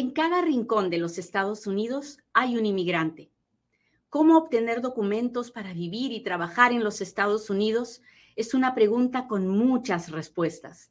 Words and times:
En 0.00 0.12
cada 0.12 0.40
rincón 0.40 0.88
de 0.88 0.96
los 0.96 1.18
Estados 1.18 1.66
Unidos 1.66 2.20
hay 2.32 2.56
un 2.56 2.64
inmigrante. 2.64 3.30
¿Cómo 4.08 4.38
obtener 4.38 4.80
documentos 4.80 5.50
para 5.50 5.74
vivir 5.74 6.10
y 6.12 6.22
trabajar 6.22 6.72
en 6.72 6.82
los 6.82 7.02
Estados 7.02 7.50
Unidos? 7.50 8.00
Es 8.34 8.54
una 8.54 8.74
pregunta 8.74 9.28
con 9.28 9.46
muchas 9.46 10.10
respuestas. 10.10 10.90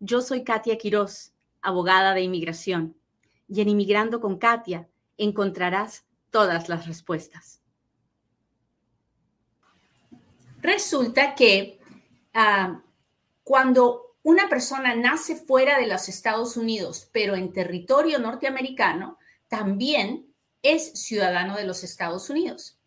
Yo 0.00 0.22
soy 0.22 0.44
Katia 0.44 0.78
Quiroz, 0.78 1.34
abogada 1.60 2.14
de 2.14 2.22
inmigración, 2.22 2.96
y 3.48 3.60
en 3.60 3.68
Inmigrando 3.68 4.18
con 4.18 4.38
Katia 4.38 4.88
encontrarás 5.18 6.06
todas 6.30 6.70
las 6.70 6.86
respuestas. 6.86 7.60
Resulta 10.62 11.34
que 11.34 11.78
ah, 12.32 12.80
cuando 13.44 14.07
una 14.22 14.48
persona 14.48 14.94
nace 14.94 15.36
fuera 15.36 15.78
de 15.78 15.86
los 15.86 16.08
Estados 16.08 16.56
Unidos, 16.56 17.08
pero 17.12 17.34
en 17.34 17.52
territorio 17.52 18.18
norteamericano, 18.18 19.18
también 19.48 20.26
es 20.62 21.00
ciudadano 21.00 21.56
de 21.56 21.64
los 21.64 21.84
Estados 21.84 22.28
Unidos. 22.30 22.78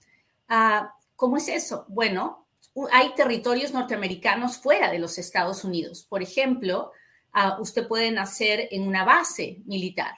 Ah, 0.48 0.96
¿Cómo 1.16 1.38
es 1.38 1.48
eso? 1.48 1.86
Bueno, 1.88 2.48
hay 2.92 3.14
territorios 3.16 3.74
norteamericanos 3.74 4.58
fuera 4.58 4.92
de 4.92 5.00
los 5.00 5.18
Estados 5.18 5.64
Unidos. 5.64 6.04
Por 6.04 6.22
ejemplo, 6.22 6.92
ah, 7.32 7.58
usted 7.60 7.88
puede 7.88 8.12
nacer 8.12 8.68
en 8.72 8.88
una 8.88 9.04
base 9.04 9.62
militar 9.66 10.16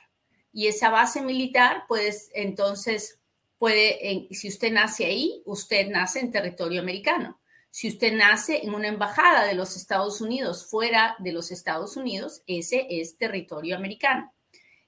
y 0.53 0.67
esa 0.67 0.89
base 0.89 1.21
militar, 1.21 1.83
pues 1.87 2.29
entonces 2.33 3.19
puede, 3.57 4.27
si 4.31 4.47
usted 4.47 4.71
nace 4.71 5.05
ahí, 5.05 5.41
usted 5.45 5.89
nace 5.89 6.19
en 6.19 6.31
territorio 6.31 6.79
americano. 6.79 7.39
Si 7.73 7.87
usted 7.87 8.13
nace 8.13 8.63
en 8.63 8.75
una 8.75 8.87
embajada 8.87 9.45
de 9.45 9.55
los 9.55 9.75
Estados 9.75 10.21
Unidos 10.21 10.67
fuera 10.67 11.15
de 11.17 11.31
los 11.31 11.49
Estados 11.49 11.97
Unidos, 11.97 12.43
ese 12.45 12.85
es 12.87 13.17
territorio 13.17 13.75
americano. 13.75 14.31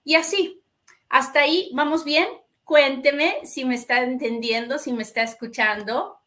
Y 0.03 0.13
así, 0.13 0.61
hasta 1.09 1.39
ahí, 1.39 1.71
¿vamos 1.73 2.03
bien? 2.03 2.27
Cuénteme 2.63 3.39
si 3.43 3.65
me 3.65 3.73
está 3.73 4.03
entendiendo, 4.03 4.77
si 4.77 4.93
me 4.93 5.01
está 5.01 5.23
escuchando. 5.23 6.19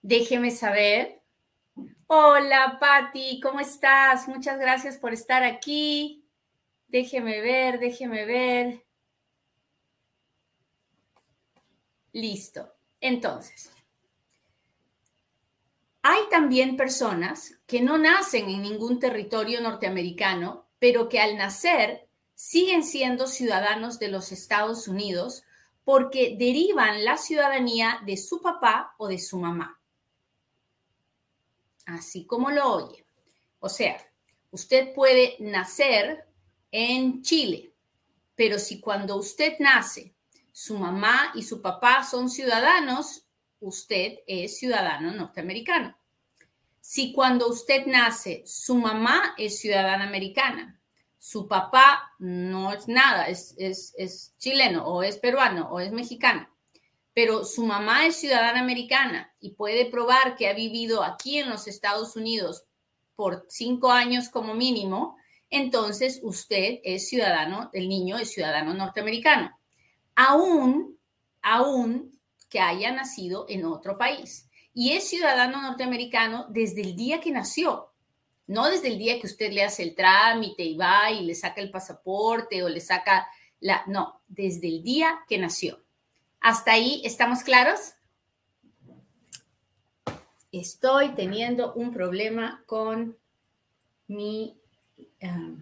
Déjeme 0.00 0.50
saber. 0.50 1.20
Hola, 2.06 2.78
Patti, 2.80 3.40
¿cómo 3.42 3.60
estás? 3.60 4.26
Muchas 4.26 4.58
gracias 4.58 4.96
por 4.96 5.12
estar 5.12 5.42
aquí. 5.42 6.26
Déjeme 6.88 7.42
ver, 7.42 7.78
déjeme 7.78 8.24
ver. 8.24 8.86
Listo. 12.12 12.72
Entonces, 13.02 13.73
hay 16.06 16.28
también 16.30 16.76
personas 16.76 17.54
que 17.66 17.80
no 17.80 17.96
nacen 17.96 18.50
en 18.50 18.60
ningún 18.60 19.00
territorio 19.00 19.62
norteamericano, 19.62 20.68
pero 20.78 21.08
que 21.08 21.18
al 21.18 21.38
nacer 21.38 22.06
siguen 22.34 22.84
siendo 22.84 23.26
ciudadanos 23.26 23.98
de 23.98 24.08
los 24.08 24.30
Estados 24.30 24.86
Unidos 24.86 25.44
porque 25.82 26.36
derivan 26.38 27.06
la 27.06 27.16
ciudadanía 27.16 28.02
de 28.04 28.18
su 28.18 28.42
papá 28.42 28.94
o 28.98 29.08
de 29.08 29.18
su 29.18 29.38
mamá. 29.38 29.80
Así 31.86 32.26
como 32.26 32.50
lo 32.50 32.70
oye. 32.70 33.06
O 33.58 33.70
sea, 33.70 33.96
usted 34.50 34.92
puede 34.92 35.36
nacer 35.38 36.26
en 36.70 37.22
Chile, 37.22 37.72
pero 38.34 38.58
si 38.58 38.78
cuando 38.78 39.16
usted 39.16 39.54
nace, 39.58 40.14
su 40.52 40.76
mamá 40.78 41.32
y 41.34 41.42
su 41.44 41.62
papá 41.62 42.04
son 42.04 42.28
ciudadanos, 42.28 43.23
usted 43.64 44.18
es 44.26 44.58
ciudadano 44.58 45.12
norteamericano. 45.12 45.96
Si 46.80 47.12
cuando 47.12 47.48
usted 47.48 47.86
nace, 47.86 48.42
su 48.46 48.74
mamá 48.74 49.34
es 49.38 49.58
ciudadana 49.58 50.06
americana, 50.06 50.78
su 51.18 51.48
papá 51.48 52.12
no 52.18 52.74
es 52.74 52.86
nada, 52.88 53.26
es, 53.26 53.54
es, 53.56 54.34
chileno 54.36 54.86
o 54.86 55.02
es 55.02 55.16
peruano 55.16 55.70
o 55.70 55.80
es 55.80 55.92
mexicano, 55.92 56.46
pero 57.14 57.44
su 57.44 57.64
mamá 57.64 58.06
es 58.06 58.16
ciudadana 58.16 58.60
americana 58.60 59.32
y 59.40 59.52
puede 59.52 59.86
probar 59.86 60.36
que 60.36 60.48
ha 60.48 60.52
vivido 60.52 61.02
aquí 61.02 61.38
en 61.38 61.48
los 61.48 61.66
Estados 61.66 62.16
Unidos 62.16 62.64
por 63.16 63.46
cinco 63.48 63.90
años 63.90 64.28
como 64.28 64.52
mínimo, 64.52 65.16
entonces 65.48 66.20
usted 66.22 66.80
es 66.84 67.08
ciudadano, 67.08 67.70
el 67.72 67.88
niño 67.88 68.18
es 68.18 68.30
ciudadano 68.30 68.74
norteamericano. 68.74 69.58
Aún, 70.14 70.98
aún 71.40 72.13
que 72.54 72.60
haya 72.60 72.92
nacido 72.92 73.46
en 73.48 73.64
otro 73.64 73.98
país. 73.98 74.48
Y 74.72 74.92
es 74.92 75.08
ciudadano 75.08 75.60
norteamericano 75.60 76.46
desde 76.50 76.82
el 76.82 76.94
día 76.94 77.20
que 77.20 77.32
nació, 77.32 77.90
no 78.46 78.70
desde 78.70 78.86
el 78.92 78.98
día 78.98 79.18
que 79.18 79.26
usted 79.26 79.50
le 79.50 79.64
hace 79.64 79.82
el 79.82 79.96
trámite 79.96 80.62
y 80.62 80.76
va 80.76 81.10
y 81.10 81.24
le 81.24 81.34
saca 81.34 81.60
el 81.60 81.72
pasaporte 81.72 82.62
o 82.62 82.68
le 82.68 82.78
saca 82.78 83.26
la... 83.58 83.82
No, 83.88 84.20
desde 84.28 84.68
el 84.68 84.84
día 84.84 85.18
que 85.26 85.36
nació. 85.36 85.82
¿Hasta 86.40 86.70
ahí 86.70 87.02
estamos 87.04 87.42
claros? 87.42 87.94
Estoy 90.52 91.08
teniendo 91.16 91.74
un 91.74 91.90
problema 91.92 92.62
con 92.66 93.18
mi... 94.06 94.56
Ah, 95.20 95.56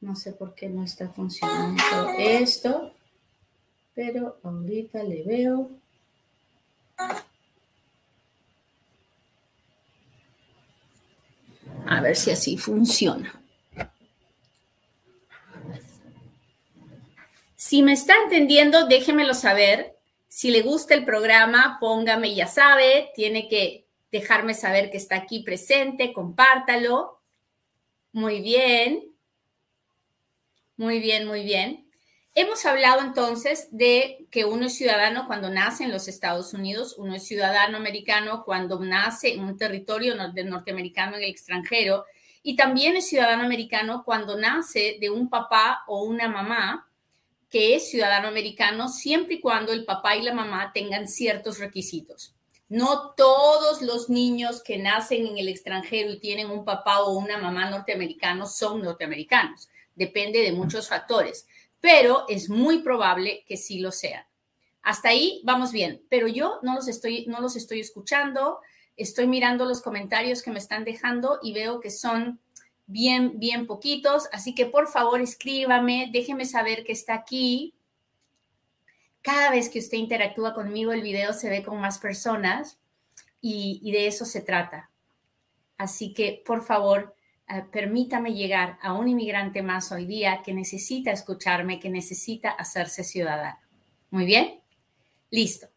no 0.00 0.16
sé 0.16 0.32
por 0.32 0.54
qué 0.54 0.70
no 0.70 0.82
está 0.82 1.10
funcionando 1.10 1.82
esto 2.16 2.94
pero 3.98 4.38
ahorita 4.44 5.02
le 5.02 5.24
veo. 5.24 5.72
A 11.84 12.00
ver 12.00 12.14
si 12.14 12.30
así 12.30 12.56
funciona. 12.56 13.42
Si 17.56 17.82
me 17.82 17.94
está 17.94 18.14
entendiendo, 18.22 18.86
déjemelo 18.86 19.34
saber. 19.34 19.96
Si 20.28 20.52
le 20.52 20.62
gusta 20.62 20.94
el 20.94 21.04
programa, 21.04 21.78
póngame, 21.80 22.36
ya 22.36 22.46
sabe, 22.46 23.10
tiene 23.16 23.48
que 23.48 23.88
dejarme 24.12 24.54
saber 24.54 24.92
que 24.92 24.98
está 24.98 25.16
aquí 25.16 25.42
presente, 25.42 26.12
compártalo. 26.12 27.20
Muy 28.12 28.42
bien. 28.42 29.12
Muy 30.76 31.00
bien, 31.00 31.26
muy 31.26 31.42
bien. 31.42 31.87
Hemos 32.40 32.64
hablado 32.66 33.00
entonces 33.00 33.66
de 33.72 34.28
que 34.30 34.44
uno 34.44 34.66
es 34.66 34.76
ciudadano 34.76 35.26
cuando 35.26 35.50
nace 35.50 35.82
en 35.82 35.90
los 35.90 36.06
Estados 36.06 36.54
Unidos, 36.54 36.94
uno 36.96 37.16
es 37.16 37.26
ciudadano 37.26 37.76
americano 37.76 38.44
cuando 38.44 38.78
nace 38.78 39.34
en 39.34 39.42
un 39.42 39.58
territorio 39.58 40.14
norteamericano 40.14 41.16
en 41.16 41.24
el 41.24 41.30
extranjero 41.30 42.04
y 42.44 42.54
también 42.54 42.94
es 42.94 43.08
ciudadano 43.08 43.42
americano 43.42 44.04
cuando 44.04 44.36
nace 44.36 44.98
de 45.00 45.10
un 45.10 45.28
papá 45.28 45.82
o 45.88 46.04
una 46.04 46.28
mamá 46.28 46.88
que 47.50 47.74
es 47.74 47.90
ciudadano 47.90 48.28
americano 48.28 48.88
siempre 48.88 49.34
y 49.34 49.40
cuando 49.40 49.72
el 49.72 49.84
papá 49.84 50.14
y 50.14 50.22
la 50.22 50.32
mamá 50.32 50.70
tengan 50.72 51.08
ciertos 51.08 51.58
requisitos. 51.58 52.36
No 52.68 53.14
todos 53.16 53.82
los 53.82 54.10
niños 54.10 54.62
que 54.62 54.78
nacen 54.78 55.26
en 55.26 55.38
el 55.38 55.48
extranjero 55.48 56.12
y 56.12 56.20
tienen 56.20 56.52
un 56.52 56.64
papá 56.64 57.00
o 57.00 57.18
una 57.18 57.36
mamá 57.36 57.68
norteamericano 57.68 58.46
son 58.46 58.80
norteamericanos. 58.80 59.68
Depende 59.96 60.38
de 60.42 60.52
muchos 60.52 60.88
factores 60.88 61.48
pero 61.80 62.24
es 62.28 62.48
muy 62.48 62.82
probable 62.82 63.44
que 63.46 63.56
sí 63.56 63.80
lo 63.80 63.92
sean. 63.92 64.24
Hasta 64.82 65.10
ahí 65.10 65.42
vamos 65.44 65.72
bien, 65.72 66.02
pero 66.08 66.28
yo 66.28 66.60
no 66.62 66.74
los 66.74 66.88
estoy, 66.88 67.26
no 67.26 67.40
los 67.40 67.56
estoy 67.56 67.80
escuchando, 67.80 68.60
estoy 68.96 69.26
mirando 69.26 69.64
los 69.64 69.82
comentarios 69.82 70.42
que 70.42 70.50
me 70.50 70.58
están 70.58 70.84
dejando 70.84 71.38
y 71.42 71.52
veo 71.52 71.80
que 71.80 71.90
son 71.90 72.40
bien, 72.86 73.38
bien 73.38 73.66
poquitos, 73.66 74.28
así 74.32 74.54
que 74.54 74.66
por 74.66 74.88
favor 74.88 75.20
escríbame, 75.20 76.08
déjeme 76.12 76.46
saber 76.46 76.84
que 76.84 76.92
está 76.92 77.14
aquí. 77.14 77.74
Cada 79.20 79.50
vez 79.50 79.68
que 79.68 79.78
usted 79.78 79.98
interactúa 79.98 80.54
conmigo, 80.54 80.92
el 80.92 81.02
video 81.02 81.32
se 81.32 81.50
ve 81.50 81.62
con 81.62 81.80
más 81.80 81.98
personas 81.98 82.78
y, 83.40 83.80
y 83.82 83.92
de 83.92 84.06
eso 84.06 84.24
se 84.24 84.40
trata. 84.40 84.90
Así 85.76 86.14
que 86.14 86.42
por 86.46 86.64
favor, 86.64 87.14
permítame 87.70 88.34
llegar 88.34 88.78
a 88.82 88.92
un 88.92 89.08
inmigrante 89.08 89.62
más 89.62 89.90
hoy 89.92 90.06
día 90.06 90.42
que 90.42 90.52
necesita 90.52 91.10
escucharme, 91.10 91.80
que 91.80 91.90
necesita 91.90 92.50
hacerse 92.50 93.04
ciudadano. 93.04 93.58
Muy 94.10 94.24
bien, 94.24 94.60
listo. 95.30 95.68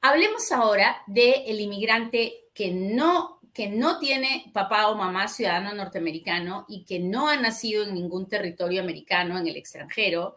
Hablemos 0.00 0.52
ahora 0.52 1.02
del 1.06 1.60
inmigrante 1.60 2.48
que 2.52 2.70
no, 2.70 3.40
que 3.54 3.68
no 3.68 3.98
tiene 3.98 4.50
papá 4.52 4.88
o 4.88 4.96
mamá 4.96 5.28
ciudadano 5.28 5.74
norteamericano 5.74 6.66
y 6.68 6.84
que 6.84 6.98
no 6.98 7.28
ha 7.28 7.36
nacido 7.36 7.84
en 7.84 7.94
ningún 7.94 8.28
territorio 8.28 8.82
americano 8.82 9.38
en 9.38 9.46
el 9.46 9.56
extranjero. 9.56 10.36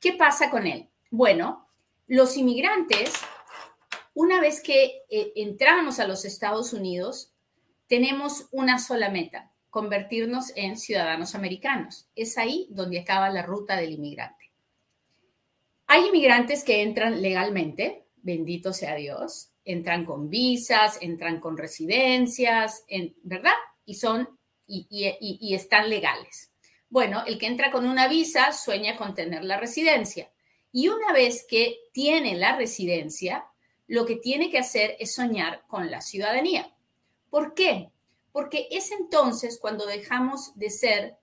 ¿Qué 0.00 0.14
pasa 0.14 0.50
con 0.50 0.66
él? 0.66 0.88
Bueno, 1.10 1.68
los 2.08 2.36
inmigrantes, 2.36 3.12
una 4.14 4.40
vez 4.40 4.60
que 4.60 5.02
eh, 5.08 5.32
entramos 5.36 6.00
a 6.00 6.08
los 6.08 6.24
Estados 6.24 6.72
Unidos, 6.72 7.32
tenemos 7.86 8.48
una 8.50 8.78
sola 8.78 9.10
meta, 9.10 9.52
convertirnos 9.74 10.52
en 10.54 10.78
ciudadanos 10.78 11.34
americanos. 11.34 12.06
Es 12.14 12.38
ahí 12.38 12.68
donde 12.70 13.00
acaba 13.00 13.28
la 13.28 13.42
ruta 13.42 13.74
del 13.74 13.90
inmigrante. 13.90 14.52
Hay 15.88 16.06
inmigrantes 16.06 16.62
que 16.62 16.82
entran 16.82 17.20
legalmente, 17.20 18.04
bendito 18.22 18.72
sea 18.72 18.94
Dios, 18.94 19.48
entran 19.64 20.04
con 20.04 20.30
visas, 20.30 20.98
entran 21.00 21.40
con 21.40 21.58
residencias, 21.58 22.84
¿verdad? 23.24 23.50
Y 23.84 23.94
son 23.96 24.38
y, 24.68 24.86
y 24.88 25.54
están 25.54 25.90
legales. 25.90 26.52
Bueno, 26.88 27.24
el 27.26 27.36
que 27.36 27.48
entra 27.48 27.72
con 27.72 27.84
una 27.84 28.06
visa 28.06 28.52
sueña 28.52 28.96
con 28.96 29.12
tener 29.12 29.42
la 29.42 29.58
residencia. 29.58 30.30
Y 30.70 30.86
una 30.86 31.12
vez 31.12 31.44
que 31.50 31.78
tiene 31.92 32.36
la 32.36 32.54
residencia, 32.56 33.44
lo 33.88 34.06
que 34.06 34.14
tiene 34.14 34.50
que 34.50 34.58
hacer 34.58 34.94
es 35.00 35.16
soñar 35.16 35.64
con 35.66 35.90
la 35.90 36.00
ciudadanía. 36.00 36.72
¿Por 37.28 37.54
qué? 37.54 37.90
Porque 38.34 38.66
es 38.72 38.90
entonces 38.90 39.60
cuando 39.60 39.86
dejamos 39.86 40.58
de 40.58 40.68
ser 40.68 41.16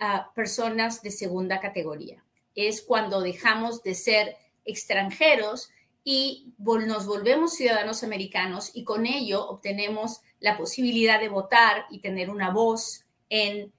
ah, 0.00 0.30
personas 0.34 1.00
de 1.00 1.10
segunda 1.10 1.60
categoría. 1.60 2.22
Es 2.54 2.82
cuando 2.82 3.22
dejamos 3.22 3.82
de 3.82 3.94
ser 3.94 4.36
extranjeros 4.66 5.70
y 6.04 6.52
nos 6.58 7.06
volvemos 7.06 7.54
ciudadanos 7.54 8.04
americanos 8.04 8.70
y 8.74 8.84
con 8.84 9.06
ello 9.06 9.48
obtenemos 9.48 10.20
la 10.40 10.58
posibilidad 10.58 11.18
de 11.18 11.30
votar 11.30 11.86
y 11.88 12.00
tener 12.00 12.28
una 12.28 12.50
voz 12.50 13.06
en, 13.30 13.72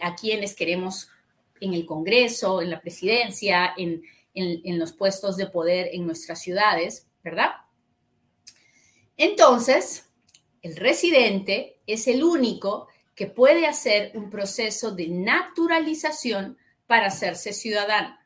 a 0.00 0.16
quienes 0.16 0.56
queremos 0.56 1.08
en 1.60 1.74
el 1.74 1.86
Congreso, 1.86 2.60
en 2.60 2.70
la 2.70 2.80
presidencia, 2.80 3.72
en, 3.76 4.02
en 4.34 4.78
los 4.80 4.92
puestos 4.92 5.36
de 5.36 5.46
poder 5.46 5.90
en 5.92 6.06
nuestras 6.06 6.40
ciudades, 6.40 7.06
¿verdad? 7.22 7.52
Entonces, 9.16 10.07
el 10.62 10.76
residente 10.76 11.80
es 11.86 12.08
el 12.08 12.22
único 12.22 12.88
que 13.14 13.26
puede 13.26 13.66
hacer 13.66 14.12
un 14.14 14.30
proceso 14.30 14.92
de 14.92 15.08
naturalización 15.08 16.58
para 16.86 17.06
hacerse 17.06 17.52
ciudadano 17.52 18.18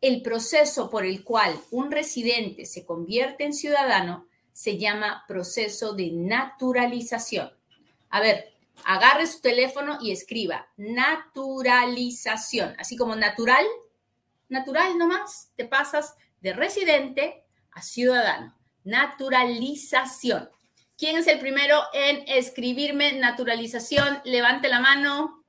el 0.00 0.22
proceso 0.22 0.90
por 0.90 1.04
el 1.04 1.24
cual 1.24 1.60
un 1.70 1.90
residente 1.90 2.66
se 2.66 2.84
convierte 2.84 3.44
en 3.44 3.52
ciudadano 3.52 4.26
se 4.52 4.78
llama 4.78 5.24
proceso 5.26 5.92
de 5.94 6.10
naturalización. 6.12 7.50
A 8.10 8.20
ver, 8.20 8.52
agarre 8.84 9.26
su 9.26 9.40
teléfono 9.40 9.98
y 10.00 10.12
escriba 10.12 10.68
naturalización, 10.76 12.74
así 12.78 12.96
como 12.96 13.16
natural, 13.16 13.64
natural 14.48 14.96
nomás, 14.98 15.50
te 15.56 15.64
pasas 15.64 16.14
de 16.40 16.52
residente 16.52 17.44
a 17.72 17.82
ciudadano. 17.82 18.56
Naturalización. 18.84 20.48
¿Quién 20.98 21.16
es 21.16 21.28
el 21.28 21.38
primero 21.38 21.80
en 21.94 22.24
escribirme 22.26 23.12
naturalización? 23.12 24.20
Levante 24.24 24.68
la 24.68 24.80
mano. 24.80 25.44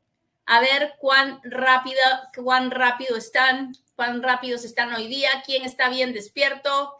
A 0.45 0.61
ver 0.61 0.93
cuán 0.99 1.41
rápido, 1.43 1.99
cuán 2.35 2.71
rápido 2.71 3.17
están 3.17 3.73
cuán 3.99 4.23
rápidos 4.23 4.63
están 4.63 4.93
hoy 4.93 5.07
día, 5.07 5.29
quién 5.45 5.65
está 5.65 5.89
bien 5.89 6.13
despierto. 6.13 6.93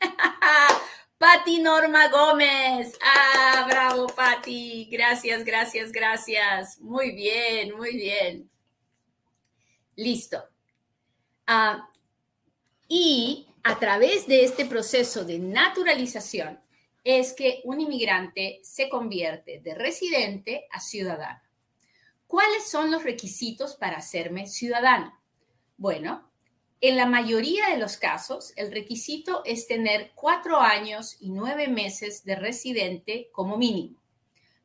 Pati 1.18 1.58
Norma 1.58 2.08
Gómez. 2.08 2.96
Ah, 3.02 3.66
bravo, 3.68 4.06
Pati. 4.06 4.88
Gracias, 4.90 5.44
gracias, 5.44 5.92
gracias. 5.92 6.78
Muy 6.78 7.10
bien, 7.10 7.76
muy 7.76 7.96
bien. 7.96 8.50
Listo. 9.96 10.42
Ah, 11.46 11.86
y 12.88 13.46
a 13.62 13.78
través 13.78 14.26
de 14.26 14.44
este 14.44 14.64
proceso 14.64 15.22
de 15.22 15.38
naturalización 15.38 16.58
es 17.06 17.34
que 17.34 17.60
un 17.62 17.80
inmigrante 17.80 18.58
se 18.64 18.88
convierte 18.88 19.60
de 19.60 19.76
residente 19.76 20.66
a 20.72 20.80
ciudadano. 20.80 21.40
¿Cuáles 22.26 22.68
son 22.68 22.90
los 22.90 23.04
requisitos 23.04 23.76
para 23.76 23.98
hacerme 23.98 24.48
ciudadano? 24.48 25.16
Bueno, 25.76 26.28
en 26.80 26.96
la 26.96 27.06
mayoría 27.06 27.68
de 27.68 27.78
los 27.78 27.96
casos, 27.96 28.52
el 28.56 28.72
requisito 28.72 29.44
es 29.44 29.68
tener 29.68 30.10
cuatro 30.16 30.58
años 30.58 31.16
y 31.20 31.30
nueve 31.30 31.68
meses 31.68 32.24
de 32.24 32.34
residente 32.34 33.28
como 33.30 33.56
mínimo. 33.56 34.02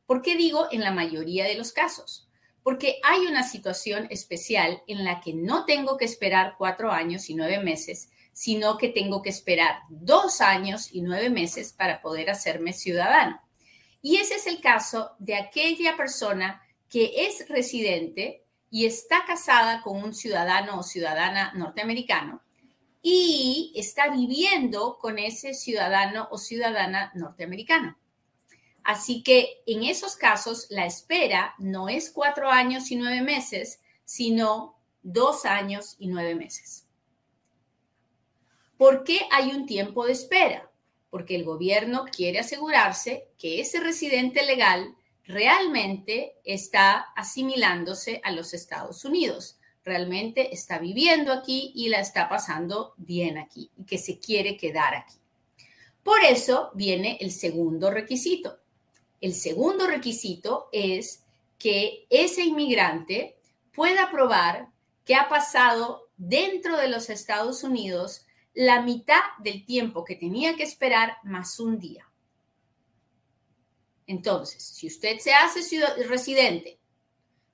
¿Por 0.04 0.20
qué 0.20 0.36
digo 0.36 0.66
en 0.72 0.80
la 0.80 0.90
mayoría 0.90 1.44
de 1.44 1.54
los 1.54 1.70
casos? 1.70 2.28
Porque 2.64 2.98
hay 3.04 3.20
una 3.26 3.48
situación 3.48 4.08
especial 4.10 4.82
en 4.88 5.04
la 5.04 5.20
que 5.20 5.32
no 5.32 5.64
tengo 5.64 5.96
que 5.96 6.06
esperar 6.06 6.56
cuatro 6.58 6.90
años 6.90 7.30
y 7.30 7.36
nueve 7.36 7.60
meses, 7.60 8.10
sino 8.32 8.78
que 8.78 8.88
tengo 8.88 9.22
que 9.22 9.30
esperar 9.30 9.80
dos 9.88 10.40
años 10.40 10.88
y 10.92 11.02
nueve 11.02 11.30
meses 11.30 11.72
para 11.72 12.00
poder 12.00 12.30
hacerme 12.30 12.72
ciudadano. 12.72 13.40
Y 14.00 14.16
ese 14.16 14.34
es 14.36 14.46
el 14.46 14.60
caso 14.60 15.12
de 15.18 15.36
aquella 15.36 15.96
persona 15.96 16.62
que 16.88 17.26
es 17.26 17.48
residente 17.48 18.44
y 18.70 18.86
está 18.86 19.24
casada 19.26 19.82
con 19.82 20.02
un 20.02 20.14
ciudadano 20.14 20.78
o 20.78 20.82
ciudadana 20.82 21.52
norteamericano 21.54 22.42
y 23.02 23.72
está 23.74 24.08
viviendo 24.08 24.98
con 24.98 25.18
ese 25.18 25.54
ciudadano 25.54 26.28
o 26.30 26.38
ciudadana 26.38 27.12
norteamericano. 27.14 27.98
Así 28.84 29.22
que 29.22 29.62
en 29.66 29.84
esos 29.84 30.16
casos 30.16 30.66
la 30.70 30.86
espera 30.86 31.54
no 31.58 31.88
es 31.88 32.10
cuatro 32.10 32.48
años 32.50 32.90
y 32.90 32.96
nueve 32.96 33.22
meses, 33.22 33.80
sino 34.04 34.78
dos 35.02 35.44
años 35.44 35.96
y 35.98 36.08
nueve 36.08 36.34
meses. 36.34 36.81
¿Por 38.82 39.04
qué 39.04 39.20
hay 39.30 39.52
un 39.52 39.64
tiempo 39.64 40.06
de 40.06 40.10
espera? 40.10 40.68
Porque 41.08 41.36
el 41.36 41.44
gobierno 41.44 42.04
quiere 42.04 42.40
asegurarse 42.40 43.28
que 43.38 43.60
ese 43.60 43.78
residente 43.78 44.44
legal 44.44 44.96
realmente 45.24 46.34
está 46.42 47.12
asimilándose 47.14 48.20
a 48.24 48.32
los 48.32 48.54
Estados 48.54 49.04
Unidos, 49.04 49.56
realmente 49.84 50.52
está 50.52 50.80
viviendo 50.80 51.32
aquí 51.32 51.70
y 51.76 51.90
la 51.90 52.00
está 52.00 52.28
pasando 52.28 52.94
bien 52.96 53.38
aquí 53.38 53.70
y 53.76 53.84
que 53.84 53.98
se 53.98 54.18
quiere 54.18 54.56
quedar 54.56 54.96
aquí. 54.96 55.14
Por 56.02 56.18
eso 56.24 56.72
viene 56.74 57.18
el 57.20 57.30
segundo 57.30 57.88
requisito. 57.88 58.58
El 59.20 59.34
segundo 59.34 59.86
requisito 59.86 60.68
es 60.72 61.22
que 61.56 62.08
ese 62.10 62.42
inmigrante 62.42 63.36
pueda 63.72 64.10
probar 64.10 64.70
que 65.04 65.14
ha 65.14 65.28
pasado 65.28 66.08
dentro 66.16 66.76
de 66.78 66.88
los 66.88 67.10
Estados 67.10 67.62
Unidos 67.62 68.26
la 68.54 68.82
mitad 68.82 69.20
del 69.38 69.64
tiempo 69.64 70.04
que 70.04 70.16
tenía 70.16 70.56
que 70.56 70.62
esperar 70.62 71.16
más 71.22 71.58
un 71.58 71.78
día. 71.78 72.06
Entonces, 74.06 74.62
si 74.62 74.86
usted 74.86 75.18
se 75.18 75.32
hace 75.32 75.60
residente, 76.06 76.78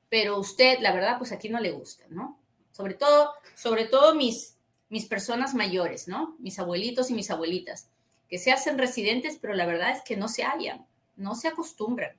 pero 0.09 0.39
usted, 0.39 0.79
la 0.81 0.93
verdad, 0.93 1.19
pues 1.19 1.33
aquí 1.33 1.49
no 1.49 1.61
le 1.61 1.71
gusta, 1.71 2.05
¿no? 2.09 2.39
Sobre 2.73 2.95
todo, 2.95 3.33
sobre 3.55 3.85
todo 3.85 4.15
mis, 4.15 4.57
mis 4.89 5.07
personas 5.07 5.55
mayores, 5.55 6.09
¿no? 6.09 6.37
Mis 6.39 6.59
abuelitos 6.59 7.11
y 7.11 7.15
mis 7.15 7.31
abuelitas, 7.31 7.89
que 8.29 8.39
se 8.39 8.51
hacen 8.51 8.79
residentes, 8.79 9.39
pero 9.41 9.55
la 9.55 9.67
verdad 9.67 9.91
es 9.91 10.03
que 10.03 10.17
no 10.17 10.29
se 10.29 10.43
hallan, 10.43 10.87
no 11.17 11.35
se 11.35 11.49
acostumbran 11.49 12.17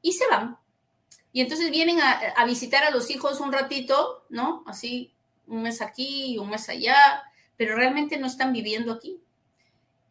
y 0.00 0.12
se 0.12 0.26
van. 0.28 0.58
Y 1.32 1.40
entonces 1.40 1.70
vienen 1.70 2.00
a, 2.00 2.12
a 2.12 2.44
visitar 2.44 2.84
a 2.84 2.90
los 2.90 3.10
hijos 3.10 3.40
un 3.40 3.52
ratito, 3.52 4.24
¿no? 4.28 4.62
Así, 4.66 5.12
un 5.46 5.62
mes 5.62 5.80
aquí, 5.80 6.38
un 6.38 6.50
mes 6.50 6.68
allá, 6.68 7.24
pero 7.56 7.76
realmente 7.76 8.18
no 8.18 8.26
están 8.26 8.52
viviendo 8.52 8.92
aquí. 8.92 9.20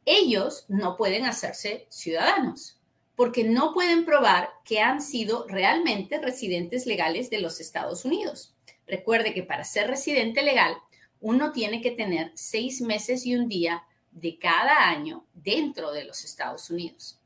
Ellos 0.05 0.65
no 0.67 0.95
pueden 0.95 1.25
hacerse 1.25 1.85
ciudadanos 1.89 2.77
porque 3.15 3.43
no 3.43 3.73
pueden 3.73 4.03
probar 4.03 4.49
que 4.65 4.81
han 4.81 5.01
sido 5.01 5.45
realmente 5.47 6.19
residentes 6.19 6.85
legales 6.85 7.29
de 7.29 7.39
los 7.39 7.59
Estados 7.59 8.03
Unidos. 8.03 8.55
Recuerde 8.87 9.33
que 9.33 9.43
para 9.43 9.63
ser 9.63 9.87
residente 9.87 10.41
legal, 10.41 10.75
uno 11.19 11.51
tiene 11.51 11.81
que 11.81 11.91
tener 11.91 12.31
seis 12.33 12.81
meses 12.81 13.25
y 13.25 13.35
un 13.35 13.47
día 13.47 13.83
de 14.11 14.37
cada 14.39 14.89
año 14.89 15.25
dentro 15.33 15.91
de 15.91 16.05
los 16.05 16.23
Estados 16.25 16.69
Unidos. 16.69 17.19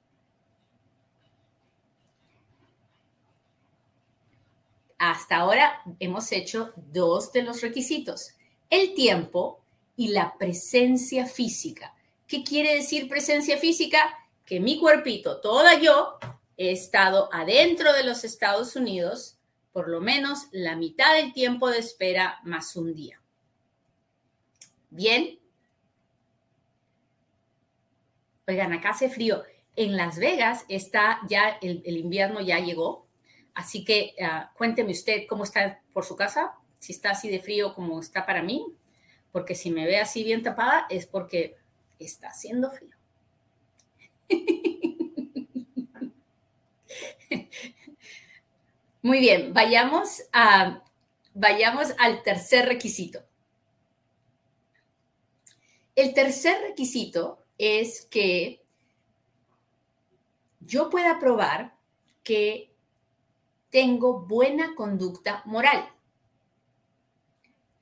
Hasta 4.97 5.37
ahora 5.37 5.81
hemos 5.99 6.31
hecho 6.31 6.73
dos 6.75 7.31
de 7.31 7.43
los 7.43 7.61
requisitos, 7.61 8.31
el 8.69 8.93
tiempo 8.93 9.61
y 9.95 10.09
la 10.09 10.37
presencia 10.37 11.25
física. 11.25 11.93
¿Qué 12.27 12.43
quiere 12.43 12.75
decir 12.75 13.07
presencia 13.07 13.57
física? 13.57 13.99
que 14.45 14.59
mi 14.59 14.79
cuerpito, 14.79 15.41
toda 15.41 15.79
yo, 15.79 16.17
he 16.57 16.71
estado 16.71 17.29
adentro 17.33 17.91
de 17.93 18.03
los 18.03 18.23
Estados 18.23 18.75
Unidos 18.75 19.37
por 19.73 19.89
lo 19.89 19.99
menos 19.99 20.47
la 20.51 20.77
mitad 20.77 21.15
del 21.15 21.33
tiempo 21.33 21.69
de 21.69 21.79
espera 21.79 22.39
más 22.45 22.77
un 22.77 22.93
día. 22.93 23.21
Bien. 24.89 25.37
Oigan, 28.47 28.71
acá 28.71 28.91
hace 28.91 29.09
frío. 29.09 29.43
En 29.75 29.97
Las 29.97 30.17
Vegas 30.17 30.63
está 30.69 31.19
ya, 31.27 31.57
el, 31.61 31.97
invierno 31.97 32.39
ya 32.39 32.59
llegó. 32.59 33.05
Así 33.53 33.83
que 33.83 34.15
ah, 34.21 34.53
cuénteme 34.55 34.93
usted 34.93 35.25
cómo 35.27 35.43
está 35.43 35.81
por 35.91 36.05
su 36.05 36.15
casa, 36.15 36.53
si 36.79 36.93
está 36.93 37.09
así 37.09 37.29
de 37.29 37.41
frío 37.41 37.73
como 37.73 37.99
está 37.99 38.25
para 38.25 38.43
mí, 38.43 38.65
porque 39.35 39.53
si 39.53 39.69
me 39.69 39.85
ve 39.85 39.99
así 39.99 40.23
bien 40.23 40.41
tapada 40.43 40.87
es 40.89 41.07
porque 41.07 41.57
está 41.99 42.29
haciendo 42.29 42.71
frío. 42.71 42.95
Muy 49.01 49.19
bien, 49.19 49.53
vayamos, 49.53 50.23
a, 50.31 50.81
vayamos 51.33 51.93
al 51.99 52.23
tercer 52.23 52.65
requisito. 52.65 53.25
El 55.97 56.13
tercer 56.13 56.61
requisito 56.61 57.43
es 57.57 58.05
que 58.05 58.61
yo 60.61 60.89
pueda 60.89 61.19
probar 61.19 61.75
que 62.23 62.71
tengo 63.69 64.21
buena 64.21 64.75
conducta 64.75 65.41
moral. 65.43 65.89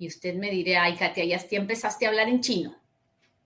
Y 0.03 0.07
usted 0.07 0.35
me 0.35 0.51
dirá, 0.51 0.83
ay, 0.83 0.97
Katia, 0.97 1.23
ya 1.23 1.41
empezaste 1.51 2.05
a 2.05 2.09
hablar 2.09 2.27
en 2.27 2.41
chino. 2.41 2.75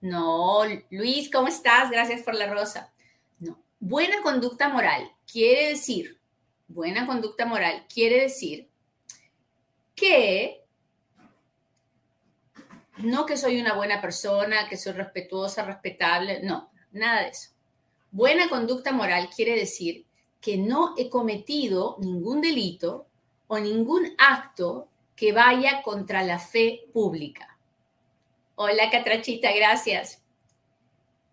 No, 0.00 0.62
Luis, 0.90 1.30
¿cómo 1.30 1.46
estás? 1.46 1.88
Gracias 1.88 2.22
por 2.22 2.34
la 2.34 2.52
rosa. 2.52 2.92
No, 3.38 3.62
buena 3.78 4.20
conducta 4.22 4.68
moral 4.68 5.08
quiere 5.30 5.68
decir, 5.68 6.18
buena 6.66 7.06
conducta 7.06 7.46
moral 7.46 7.86
quiere 7.92 8.22
decir 8.22 8.68
que 9.94 10.64
no 12.96 13.24
que 13.24 13.36
soy 13.36 13.60
una 13.60 13.74
buena 13.74 14.00
persona, 14.00 14.68
que 14.68 14.76
soy 14.76 14.94
respetuosa, 14.94 15.64
respetable, 15.64 16.42
no, 16.42 16.72
nada 16.90 17.22
de 17.22 17.28
eso. 17.28 17.50
Buena 18.10 18.48
conducta 18.48 18.90
moral 18.90 19.30
quiere 19.30 19.54
decir 19.54 20.06
que 20.40 20.56
no 20.56 20.96
he 20.98 21.08
cometido 21.08 21.98
ningún 22.00 22.40
delito 22.40 23.06
o 23.46 23.60
ningún 23.60 24.12
acto 24.18 24.88
que 25.18 25.32
vaya 25.32 25.82
contra 25.82 26.22
la 26.22 26.38
fe 26.38 26.84
pública. 26.92 27.58
Hola, 28.54 28.88
Catrachita, 28.88 29.50
gracias. 29.50 30.22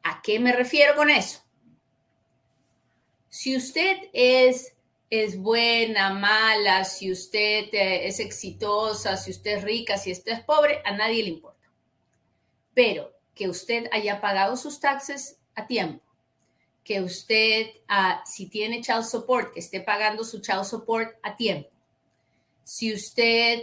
¿A 0.02 0.24
qué 0.24 0.40
me 0.40 0.54
refiero 0.54 0.96
con 0.96 1.12
eso? 1.12 1.44
Si 3.30 3.56
usted 3.56 4.10
es, 4.12 4.76
es 5.12 5.38
buena, 5.38 6.12
mala, 6.16 6.84
si 6.84 7.12
usted 7.12 7.72
eh, 7.74 8.08
es 8.08 8.20
exitosa, 8.20 9.18
si 9.18 9.30
usted 9.30 9.58
es 9.58 9.64
rica, 9.64 10.00
si 10.00 10.12
usted 10.12 10.32
es 10.32 10.44
pobre, 10.44 10.82
a 10.84 10.92
nadie 10.92 11.22
le 11.22 11.30
importa. 11.30 11.70
Pero 12.74 13.14
que 13.36 13.48
usted 13.50 13.88
haya 13.92 14.20
pagado 14.20 14.58
sus 14.58 14.80
taxes 14.80 15.38
a 15.54 15.68
tiempo, 15.68 16.04
que 16.84 17.02
usted, 17.02 17.68
ah, 17.88 18.24
si 18.26 18.48
tiene 18.48 18.82
child 18.82 19.04
support, 19.04 19.54
que 19.54 19.60
esté 19.60 19.80
pagando 19.80 20.24
su 20.24 20.42
child 20.42 20.64
support 20.64 21.20
a 21.22 21.36
tiempo. 21.36 21.75
Si 22.66 22.92
usted 22.92 23.62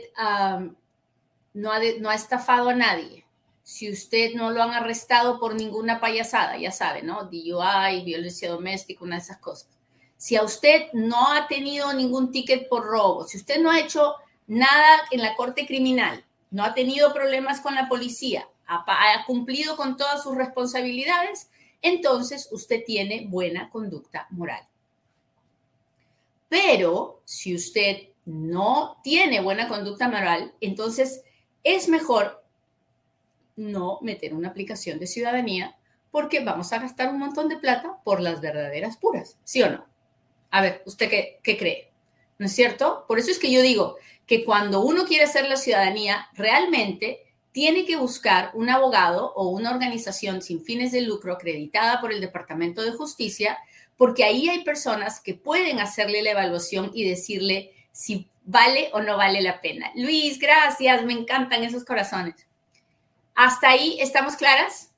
no, 1.54 1.73
ha 1.73 2.14
estafado 2.14 2.68
a 2.68 2.75
nadie, 2.75 3.26
si 3.64 3.90
usted 3.90 4.35
no 4.35 4.52
lo 4.52 4.62
han 4.62 4.71
arrestado 4.71 5.40
por 5.40 5.56
ninguna 5.56 6.00
payasada, 6.00 6.56
ya 6.56 6.71
sabe, 6.71 7.02
¿no? 7.02 7.25
DUI, 7.25 8.04
violencia 8.04 8.49
doméstica, 8.49 9.04
una 9.04 9.16
de 9.16 9.23
esas 9.23 9.38
cosas. 9.38 9.68
Si 10.16 10.37
a 10.37 10.44
usted 10.44 10.87
no 10.92 11.32
ha 11.32 11.49
tenido 11.49 11.92
ningún 11.92 12.30
ticket 12.30 12.68
por 12.68 12.85
robo, 12.85 13.26
si 13.26 13.38
usted 13.38 13.61
no 13.61 13.73
ha 13.73 13.80
hecho 13.80 14.14
nada 14.47 15.02
en 15.11 15.21
la 15.21 15.35
corte 15.35 15.66
criminal, 15.66 16.25
no 16.52 16.62
ha 16.62 16.73
tenido 16.73 17.12
problemas 17.12 17.61
con 17.61 17.75
la 17.75 17.88
policía, 17.88 18.49
ha 18.66 19.25
cumplido 19.26 19.76
con 19.76 19.97
todas 19.97 20.23
sus 20.23 20.37
responsabilidades, 20.37 21.50
entonces 21.80 22.49
usted 22.52 22.85
tiene 22.87 23.26
buena 23.26 23.68
conducta 23.68 24.28
moral. 24.30 24.62
Pero 26.49 27.21
si 27.25 27.56
usted 27.56 28.12
no 28.24 29.00
tiene 29.02 29.40
buena 29.40 29.68
conducta 29.68 30.08
moral, 30.08 30.54
entonces 30.60 31.22
es 31.64 31.88
mejor 31.88 32.44
no 33.56 33.98
meter 34.02 34.34
una 34.34 34.48
aplicación 34.48 34.98
de 34.98 35.06
ciudadanía 35.06 35.76
porque 36.10 36.40
vamos 36.40 36.72
a 36.72 36.78
gastar 36.78 37.08
un 37.08 37.18
montón 37.18 37.48
de 37.48 37.56
plata 37.56 37.98
por 38.04 38.20
las 38.20 38.40
verdaderas 38.40 38.96
puras, 38.96 39.38
¿sí 39.44 39.62
o 39.62 39.70
no? 39.70 39.86
A 40.50 40.60
ver, 40.60 40.82
¿usted 40.84 41.08
qué, 41.08 41.40
qué 41.42 41.56
cree? 41.56 41.90
¿No 42.38 42.46
es 42.46 42.52
cierto? 42.52 43.04
Por 43.08 43.18
eso 43.18 43.30
es 43.30 43.38
que 43.38 43.50
yo 43.50 43.62
digo 43.62 43.96
que 44.26 44.44
cuando 44.44 44.82
uno 44.82 45.04
quiere 45.04 45.24
hacer 45.24 45.48
la 45.48 45.56
ciudadanía, 45.56 46.28
realmente 46.34 47.22
tiene 47.52 47.84
que 47.84 47.96
buscar 47.96 48.50
un 48.54 48.70
abogado 48.70 49.32
o 49.34 49.48
una 49.48 49.70
organización 49.70 50.42
sin 50.42 50.64
fines 50.64 50.92
de 50.92 51.02
lucro 51.02 51.34
acreditada 51.34 52.00
por 52.00 52.12
el 52.12 52.20
Departamento 52.20 52.82
de 52.82 52.92
Justicia, 52.92 53.58
porque 53.96 54.24
ahí 54.24 54.48
hay 54.48 54.64
personas 54.64 55.20
que 55.20 55.34
pueden 55.34 55.78
hacerle 55.78 56.22
la 56.22 56.30
evaluación 56.30 56.90
y 56.94 57.08
decirle 57.08 57.71
si 57.92 58.28
vale 58.44 58.90
o 58.92 59.00
no 59.00 59.16
vale 59.16 59.40
la 59.40 59.61
pena. 59.61 59.92
Luis, 59.94 60.38
gracias, 60.38 61.04
me 61.04 61.12
encantan 61.12 61.62
esos 61.62 61.84
corazones. 61.84 62.46
¿Hasta 63.34 63.70
ahí 63.70 63.99
estamos 64.00 64.37
claras? 64.37 64.90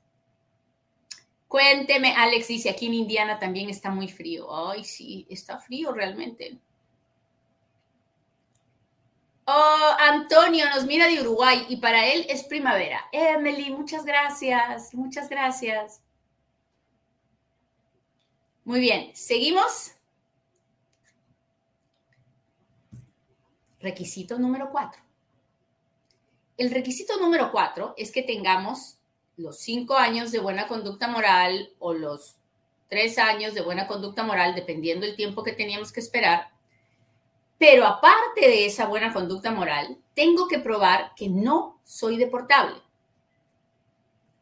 Cuénteme, 1.47 2.13
Alex 2.15 2.47
dice, 2.47 2.69
aquí 2.69 2.87
en 2.87 2.95
Indiana 2.95 3.39
también 3.39 3.69
está 3.69 3.89
muy 3.89 4.09
frío. 4.09 4.47
Ay, 4.69 4.83
sí, 4.83 5.25
está 5.29 5.57
frío 5.57 5.91
realmente. 5.93 6.57
Oh, 9.47 9.95
Antonio 9.99 10.65
nos 10.73 10.85
mira 10.85 11.07
de 11.07 11.21
Uruguay 11.21 11.65
y 11.69 11.77
para 11.77 12.07
él 12.07 12.25
es 12.29 12.43
primavera. 12.43 13.07
Emily, 13.11 13.69
muchas 13.69 14.03
gracias, 14.03 14.93
muchas 14.93 15.29
gracias. 15.29 16.01
Muy 18.63 18.79
bien, 18.79 19.11
seguimos. 19.13 19.94
Requisito 23.85 24.39
número 24.39 24.71
cuatro. 24.71 24.99
El 26.57 26.71
requisito 26.71 27.17
número 27.19 27.51
cuatro 27.51 27.93
es 27.97 28.11
que 28.11 28.23
tengamos 28.23 28.97
los 29.37 29.59
cinco 29.59 29.93
años 29.95 30.31
de 30.31 30.39
buena 30.39 30.67
conducta 30.67 31.07
moral 31.07 31.69
o 31.77 31.93
los 31.93 32.35
tres 32.89 33.19
años 33.19 33.53
de 33.53 33.61
buena 33.61 33.85
conducta 33.85 34.23
moral, 34.23 34.55
dependiendo 34.55 35.05
del 35.05 35.15
tiempo 35.15 35.43
que 35.43 35.51
teníamos 35.51 35.91
que 35.91 35.99
esperar, 35.99 36.49
pero 37.59 37.85
aparte 37.85 38.41
de 38.41 38.65
esa 38.65 38.87
buena 38.87 39.13
conducta 39.13 39.51
moral, 39.51 39.99
tengo 40.15 40.47
que 40.47 40.57
probar 40.57 41.11
que 41.15 41.29
no 41.29 41.79
soy 41.83 42.17
deportable. 42.17 42.81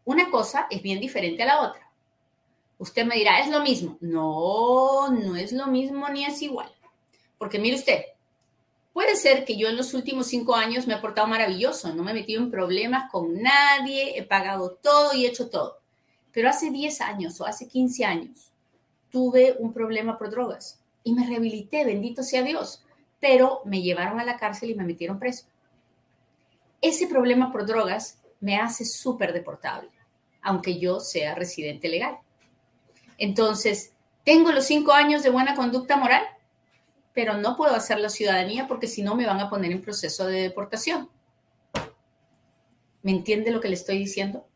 Una 0.05 0.31
cosa 0.31 0.67
es 0.69 0.81
bien 0.81 1.01
diferente 1.01 1.43
a 1.43 1.47
la 1.47 1.61
otra. 1.63 1.91
Usted 2.77 3.05
me 3.05 3.15
dirá, 3.15 3.41
es 3.41 3.49
lo 3.49 3.59
mismo. 3.59 3.97
No, 3.99 5.09
no 5.09 5.35
es 5.35 5.51
lo 5.51 5.67
mismo 5.67 6.07
ni 6.07 6.23
es 6.23 6.41
igual. 6.41 6.73
Porque 7.37 7.59
mire 7.59 7.75
usted, 7.75 8.05
puede 8.93 9.15
ser 9.15 9.43
que 9.43 9.57
yo 9.57 9.67
en 9.67 9.77
los 9.77 9.93
últimos 9.93 10.27
cinco 10.27 10.55
años 10.55 10.87
me 10.87 10.93
he 10.93 10.97
portado 10.97 11.27
maravilloso, 11.27 11.93
no 11.93 12.03
me 12.03 12.11
he 12.11 12.15
metido 12.15 12.41
en 12.41 12.51
problemas 12.51 13.11
con 13.11 13.41
nadie, 13.41 14.17
he 14.17 14.23
pagado 14.23 14.77
todo 14.81 15.13
y 15.13 15.25
he 15.25 15.29
hecho 15.29 15.49
todo. 15.49 15.79
Pero 16.31 16.49
hace 16.49 16.71
10 16.71 17.01
años 17.01 17.39
o 17.41 17.45
hace 17.45 17.67
15 17.67 18.05
años 18.05 18.51
tuve 19.11 19.55
un 19.59 19.73
problema 19.73 20.17
por 20.17 20.29
drogas 20.29 20.79
y 21.03 21.13
me 21.13 21.27
rehabilité, 21.27 21.85
bendito 21.85 22.23
sea 22.23 22.43
Dios 22.43 22.83
pero 23.23 23.61
me 23.63 23.81
llevaron 23.81 24.19
a 24.19 24.25
la 24.25 24.35
cárcel 24.35 24.71
y 24.71 24.75
me 24.75 24.83
metieron 24.83 25.17
preso. 25.17 25.45
Ese 26.81 27.07
problema 27.07 27.53
por 27.53 27.65
drogas 27.65 28.17
me 28.41 28.57
hace 28.57 28.83
súper 28.83 29.31
deportable, 29.31 29.89
aunque 30.41 30.77
yo 30.77 30.99
sea 30.99 31.33
residente 31.33 31.87
legal. 31.87 32.17
Entonces, 33.17 33.93
tengo 34.25 34.51
los 34.51 34.65
cinco 34.65 34.91
años 34.91 35.23
de 35.23 35.29
buena 35.29 35.55
conducta 35.55 35.95
moral, 35.95 36.21
pero 37.13 37.37
no 37.37 37.55
puedo 37.55 37.75
hacer 37.75 37.99
la 37.99 38.09
ciudadanía 38.09 38.67
porque 38.67 38.87
si 38.87 39.03
no 39.03 39.15
me 39.15 39.25
van 39.25 39.39
a 39.39 39.49
poner 39.49 39.71
en 39.71 39.81
proceso 39.81 40.25
de 40.25 40.41
deportación. 40.41 41.09
¿Me 43.01 43.11
entiende 43.11 43.51
lo 43.51 43.59
que 43.59 43.67
le 43.67 43.75
estoy 43.75 43.97
diciendo? 43.97 44.47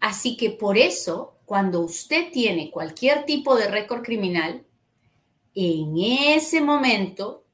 Así 0.00 0.36
que 0.36 0.50
por 0.50 0.78
eso, 0.78 1.38
cuando 1.44 1.80
usted 1.80 2.30
tiene 2.30 2.70
cualquier 2.70 3.24
tipo 3.24 3.56
de 3.56 3.68
récord 3.68 4.02
criminal, 4.02 4.64
en 5.54 5.96
ese 5.98 6.60
momento, 6.60 7.44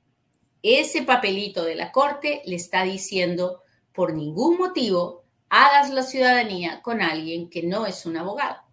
ese 0.63 1.03
papelito 1.03 1.65
de 1.65 1.75
la 1.75 1.91
corte 1.91 2.43
le 2.45 2.57
está 2.57 2.83
diciendo, 2.83 3.63
por 3.93 4.13
ningún 4.13 4.59
motivo, 4.59 5.25
hagas 5.49 5.91
la 5.91 6.03
ciudadanía 6.03 6.83
con 6.83 7.01
alguien 7.01 7.49
que 7.49 7.63
no 7.63 7.87
es 7.87 8.05
un 8.05 8.17
abogado. 8.17 8.64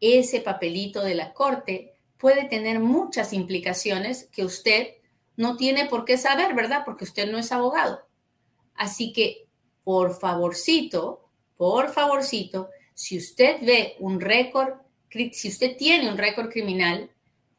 Ese 0.00 0.40
papelito 0.40 1.02
de 1.02 1.14
la 1.14 1.32
corte 1.32 1.94
puede 2.18 2.44
tener 2.44 2.80
muchas 2.80 3.32
implicaciones 3.32 4.28
que 4.32 4.44
usted 4.44 4.94
no 5.36 5.56
tiene 5.56 5.86
por 5.86 6.04
qué 6.04 6.18
saber, 6.18 6.54
¿verdad? 6.54 6.82
Porque 6.84 7.04
usted 7.04 7.30
no 7.30 7.38
es 7.38 7.52
abogado. 7.52 8.06
Así 8.74 9.12
que, 9.12 9.46
por 9.84 10.18
favorcito, 10.18 11.30
por 11.56 11.92
favorcito, 11.92 12.70
si 12.94 13.16
usted 13.16 13.58
ve 13.62 13.96
un 14.00 14.20
récord, 14.20 14.74
si 15.32 15.48
usted 15.48 15.76
tiene 15.76 16.10
un 16.10 16.18
récord 16.18 16.50
criminal, 16.50 17.10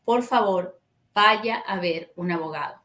por 0.03 0.23
favor, 0.23 0.79
vaya 1.13 1.55
a 1.57 1.79
ver 1.79 2.11
un 2.15 2.31
abogado. 2.31 2.81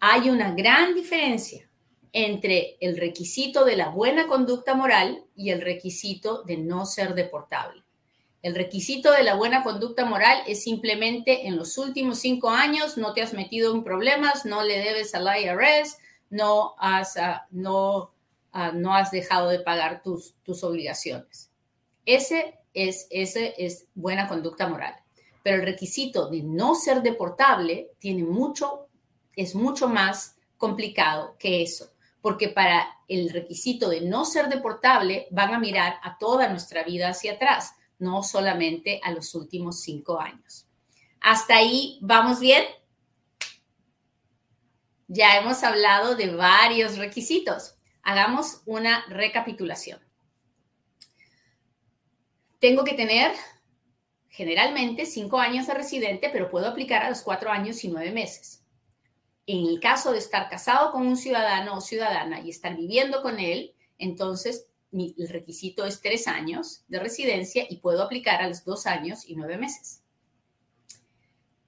Hay 0.00 0.30
una 0.30 0.54
gran 0.54 0.94
diferencia 0.94 1.68
entre 2.12 2.76
el 2.80 2.96
requisito 2.96 3.64
de 3.64 3.76
la 3.76 3.88
buena 3.88 4.26
conducta 4.26 4.74
moral 4.74 5.24
y 5.34 5.50
el 5.50 5.60
requisito 5.60 6.42
de 6.42 6.58
no 6.58 6.84
ser 6.84 7.14
deportable. 7.14 7.82
El 8.42 8.54
requisito 8.54 9.12
de 9.12 9.22
la 9.22 9.34
buena 9.34 9.62
conducta 9.62 10.04
moral 10.04 10.42
es 10.46 10.64
simplemente 10.64 11.46
en 11.46 11.56
los 11.56 11.78
últimos 11.78 12.18
cinco 12.18 12.50
años 12.50 12.96
no 12.96 13.14
te 13.14 13.22
has 13.22 13.32
metido 13.32 13.72
en 13.72 13.84
problemas, 13.84 14.44
no 14.44 14.62
le 14.62 14.78
debes 14.78 15.14
al 15.14 15.28
IRS, 15.40 15.98
no 16.28 16.74
has, 16.78 17.16
ah, 17.16 17.46
no, 17.50 18.12
ah, 18.52 18.72
no 18.72 18.94
has 18.94 19.10
dejado 19.10 19.48
de 19.48 19.60
pagar 19.60 20.02
tus, 20.02 20.34
tus 20.42 20.64
obligaciones. 20.64 21.50
Ese 22.04 22.58
es, 22.74 23.06
ese 23.10 23.54
es 23.58 23.86
buena 23.94 24.26
conducta 24.26 24.66
moral 24.66 25.02
pero 25.42 25.56
el 25.56 25.64
requisito 25.64 26.28
de 26.28 26.42
no 26.42 26.74
ser 26.74 27.02
deportable 27.02 27.90
tiene 27.98 28.22
mucho, 28.22 28.86
es 29.34 29.54
mucho 29.54 29.88
más 29.88 30.36
complicado 30.56 31.36
que 31.38 31.62
eso, 31.62 31.90
porque 32.20 32.48
para 32.48 32.86
el 33.08 33.30
requisito 33.30 33.88
de 33.88 34.02
no 34.02 34.24
ser 34.24 34.48
deportable 34.48 35.26
van 35.30 35.52
a 35.54 35.58
mirar 35.58 35.96
a 36.02 36.16
toda 36.18 36.48
nuestra 36.48 36.84
vida 36.84 37.08
hacia 37.08 37.32
atrás, 37.32 37.74
no 38.02 38.24
solamente 38.24 39.00
a 39.04 39.12
los 39.12 39.34
últimos 39.34 39.80
cinco 39.80 40.20
años. 40.20 40.66
¿Hasta 41.20 41.56
ahí 41.56 41.98
vamos 42.02 42.40
bien? 42.40 42.64
Ya 45.06 45.38
hemos 45.38 45.62
hablado 45.62 46.16
de 46.16 46.34
varios 46.34 46.98
requisitos. 46.98 47.76
Hagamos 48.02 48.62
una 48.66 49.06
recapitulación. 49.06 50.00
Tengo 52.58 52.82
que 52.82 52.94
tener 52.94 53.32
generalmente 54.28 55.06
cinco 55.06 55.38
años 55.38 55.68
de 55.68 55.74
residente, 55.74 56.28
pero 56.32 56.48
puedo 56.48 56.66
aplicar 56.66 57.04
a 57.04 57.10
los 57.10 57.22
cuatro 57.22 57.50
años 57.50 57.84
y 57.84 57.88
nueve 57.88 58.10
meses. 58.10 58.64
En 59.46 59.66
el 59.66 59.78
caso 59.78 60.10
de 60.10 60.18
estar 60.18 60.48
casado 60.48 60.90
con 60.90 61.06
un 61.06 61.16
ciudadano 61.16 61.76
o 61.76 61.80
ciudadana 61.80 62.40
y 62.40 62.50
estar 62.50 62.76
viviendo 62.76 63.22
con 63.22 63.38
él, 63.38 63.76
entonces 63.98 64.66
el 64.92 65.28
requisito 65.28 65.84
es 65.86 66.00
tres 66.00 66.28
años 66.28 66.82
de 66.88 67.00
residencia 67.00 67.66
y 67.68 67.78
puedo 67.78 68.02
aplicar 68.02 68.42
a 68.42 68.48
los 68.48 68.64
dos 68.64 68.86
años 68.86 69.26
y 69.26 69.34
nueve 69.34 69.56
meses. 69.56 70.00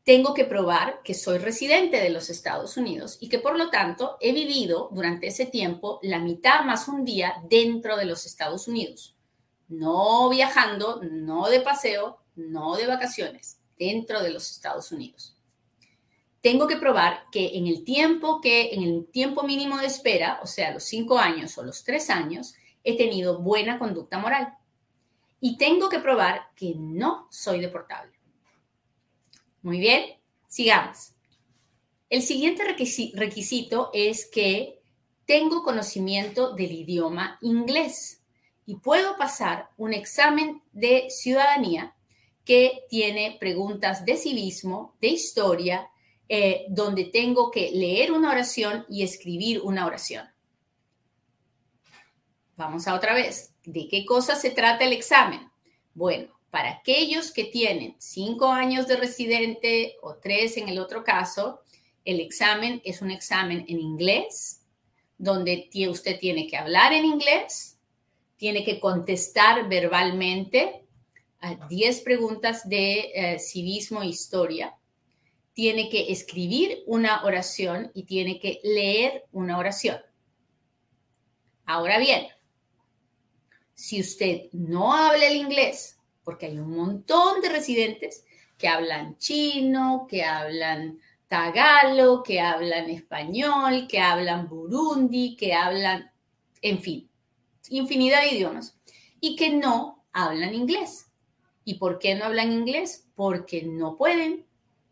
Tengo 0.04 0.35
que 0.35 0.45
probar 0.45 1.00
que 1.02 1.14
soy 1.14 1.38
residente 1.38 1.97
de 1.97 2.11
los 2.11 2.28
Estados 2.28 2.76
Unidos 2.76 3.16
y 3.21 3.31
que 3.31 3.38
por 3.38 3.57
lo 3.57 3.71
tanto 3.71 4.19
he 4.21 4.33
vivido 4.33 4.90
durante 4.93 5.28
ese 5.28 5.47
tiempo 5.47 5.99
la 6.02 6.19
mitad 6.19 6.62
más 6.64 6.88
un 6.88 7.04
día 7.04 7.35
dentro 7.49 7.97
de 7.97 8.04
los 8.04 8.26
Estados 8.26 8.69
Unidos 8.69 9.14
no 9.69 10.28
viajando, 10.28 11.00
no 11.02 11.49
de 11.49 11.61
paseo, 11.61 12.19
no 12.37 12.76
de 12.76 12.87
vacaciones, 12.87 13.59
dentro 13.78 14.23
de 14.23 14.31
los 14.31 14.50
Estados 14.50 14.93
Unidos. 14.93 15.37
Tengo 16.40 16.66
que 16.66 16.76
probar 16.76 17.25
que 17.33 17.57
en 17.57 17.66
el 17.66 17.85
tiempo 17.85 18.40
que, 18.40 18.75
en 18.75 18.83
el 18.83 19.07
tiempo 19.07 19.45
mínimo 19.45 19.78
de 19.78 19.87
espera, 19.87 20.40
o 20.43 20.47
sea, 20.47 20.73
los 20.73 20.85
cinco 20.85 21.19
años 21.19 21.57
o 21.57 21.62
los 21.62 21.85
tres 21.85 22.11
años, 22.11 22.54
he 22.85 22.97
tenido 22.97 23.41
buena 23.41 23.79
conducta 23.79 24.19
moral. 24.19 24.55
Y 25.41 25.57
tengo 25.57 25.88
que 25.88 25.99
probar 25.99 26.50
que 26.55 26.75
no 26.76 27.26
soy 27.31 27.61
deportable. 27.61 28.12
Muy 29.62 29.79
bien, 29.79 30.05
sigamos. 30.47 31.12
El 32.09 32.23
siguiente 32.23 32.62
requisito 32.64 33.91
es 33.93 34.26
que 34.26 34.81
tengo 35.26 35.62
conocimiento 35.62 36.55
del 36.55 36.73
idioma 36.73 37.38
inglés 37.41 38.23
y 38.67 38.76
puedo 38.76 39.17
pasar 39.17 39.71
un 39.76 39.93
examen 39.93 40.62
de 40.73 41.09
ciudadanía 41.11 41.95
que 42.45 42.85
tiene 42.91 43.37
preguntas 43.41 44.05
de 44.05 44.17
civismo, 44.17 44.95
de 45.00 45.09
historia, 45.09 45.91
eh, 46.29 46.67
donde 46.69 47.05
tengo 47.05 47.50
que 47.50 47.71
leer 47.71 48.12
una 48.12 48.31
oración 48.31 48.85
y 48.88 49.03
escribir 49.03 49.61
una 49.62 49.87
oración. 49.87 50.26
Vamos 52.56 52.87
a 52.87 52.94
otra 52.94 53.14
vez. 53.14 53.52
¿De 53.64 53.88
qué 53.88 54.04
cosa 54.04 54.37
se 54.37 54.50
trata 54.50 54.84
el 54.84 54.92
examen? 54.92 55.50
Bueno, 55.94 56.28
para 56.50 56.70
aquellos 56.70 57.32
que 57.32 57.44
tienen 57.44 57.96
cinco 57.99 58.46
años 58.46 58.87
de 58.87 58.96
residente 58.96 59.96
o 60.02 60.14
tres 60.16 60.56
en 60.56 60.68
el 60.68 60.78
otro 60.78 61.02
caso, 61.02 61.61
el 62.04 62.20
examen 62.20 62.80
es 62.84 63.02
un 63.02 63.11
examen 63.11 63.64
en 63.66 63.80
inglés, 63.80 64.62
donde 65.18 65.68
usted 65.88 66.18
tiene 66.18 66.46
que 66.46 66.56
hablar 66.56 66.92
en 66.92 67.04
inglés, 67.04 67.78
tiene 68.37 68.64
que 68.64 68.78
contestar 68.78 69.68
verbalmente 69.68 70.84
a 71.40 71.54
10 71.66 72.00
preguntas 72.02 72.68
de 72.68 73.11
eh, 73.14 73.38
civismo 73.38 74.02
e 74.02 74.06
historia, 74.06 74.76
tiene 75.54 75.88
que 75.88 76.12
escribir 76.12 76.82
una 76.87 77.25
oración 77.25 77.90
y 77.94 78.04
tiene 78.04 78.38
que 78.38 78.61
leer 78.62 79.25
una 79.32 79.58
oración. 79.58 79.99
Ahora 81.64 81.99
bien, 81.99 82.26
si 83.75 84.00
usted 84.00 84.43
no 84.52 84.95
habla 84.95 85.26
el 85.26 85.37
inglés, 85.37 85.99
porque 86.23 86.47
hay 86.47 86.59
un 86.59 86.76
montón 86.76 87.40
de 87.40 87.49
residentes 87.49 88.25
que 88.57 88.69
hablan 88.69 89.19
chino, 89.19 90.07
que 90.09 90.25
hablan 90.25 91.00
tagalo, 91.28 92.23
que 92.23 92.40
hablan 92.40 92.88
español, 92.90 93.87
que 93.88 93.99
hablan 93.99 94.48
burundi, 94.48 95.37
que 95.37 95.53
hablan, 95.53 96.12
en 96.62 96.81
fin, 96.81 97.11
infinidad 97.68 98.22
de 98.22 98.37
idiomas 98.37 98.77
y 99.20 99.37
que 99.37 99.51
no 99.51 100.05
hablan 100.12 100.55
inglés. 100.55 101.07
¿Y 101.64 101.75
por 101.75 101.98
qué 101.98 102.14
no 102.14 102.27
hablan 102.27 102.53
inglés? 102.53 103.07
Porque 103.14 103.62
no 103.62 103.96
pueden, 103.96 104.46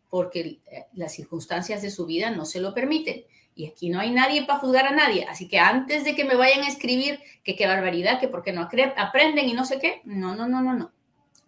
porque 0.09 0.59
eh, 0.65 0.85
las 0.93 1.13
circunstancias 1.13 1.81
de 1.81 1.91
su 1.91 2.05
vida 2.05 2.31
no 2.31 2.45
se 2.45 2.59
lo 2.59 2.73
permiten. 2.73 3.23
Y 3.55 3.67
aquí 3.67 3.89
no 3.89 3.99
hay 3.99 4.11
nadie 4.11 4.45
para 4.45 4.59
juzgar 4.59 4.87
a 4.87 4.91
nadie. 4.91 5.25
Así 5.25 5.47
que 5.47 5.59
antes 5.59 6.03
de 6.03 6.15
que 6.15 6.25
me 6.25 6.35
vayan 6.35 6.63
a 6.63 6.67
escribir 6.67 7.19
que 7.43 7.55
qué 7.55 7.67
barbaridad, 7.67 8.19
que 8.19 8.27
porque 8.27 8.51
no 8.51 8.61
aprenden 8.61 9.49
y 9.49 9.53
no 9.53 9.65
sé 9.65 9.79
qué, 9.79 10.01
no, 10.05 10.35
no, 10.35 10.47
no, 10.47 10.61
no, 10.61 10.73
no. 10.73 10.91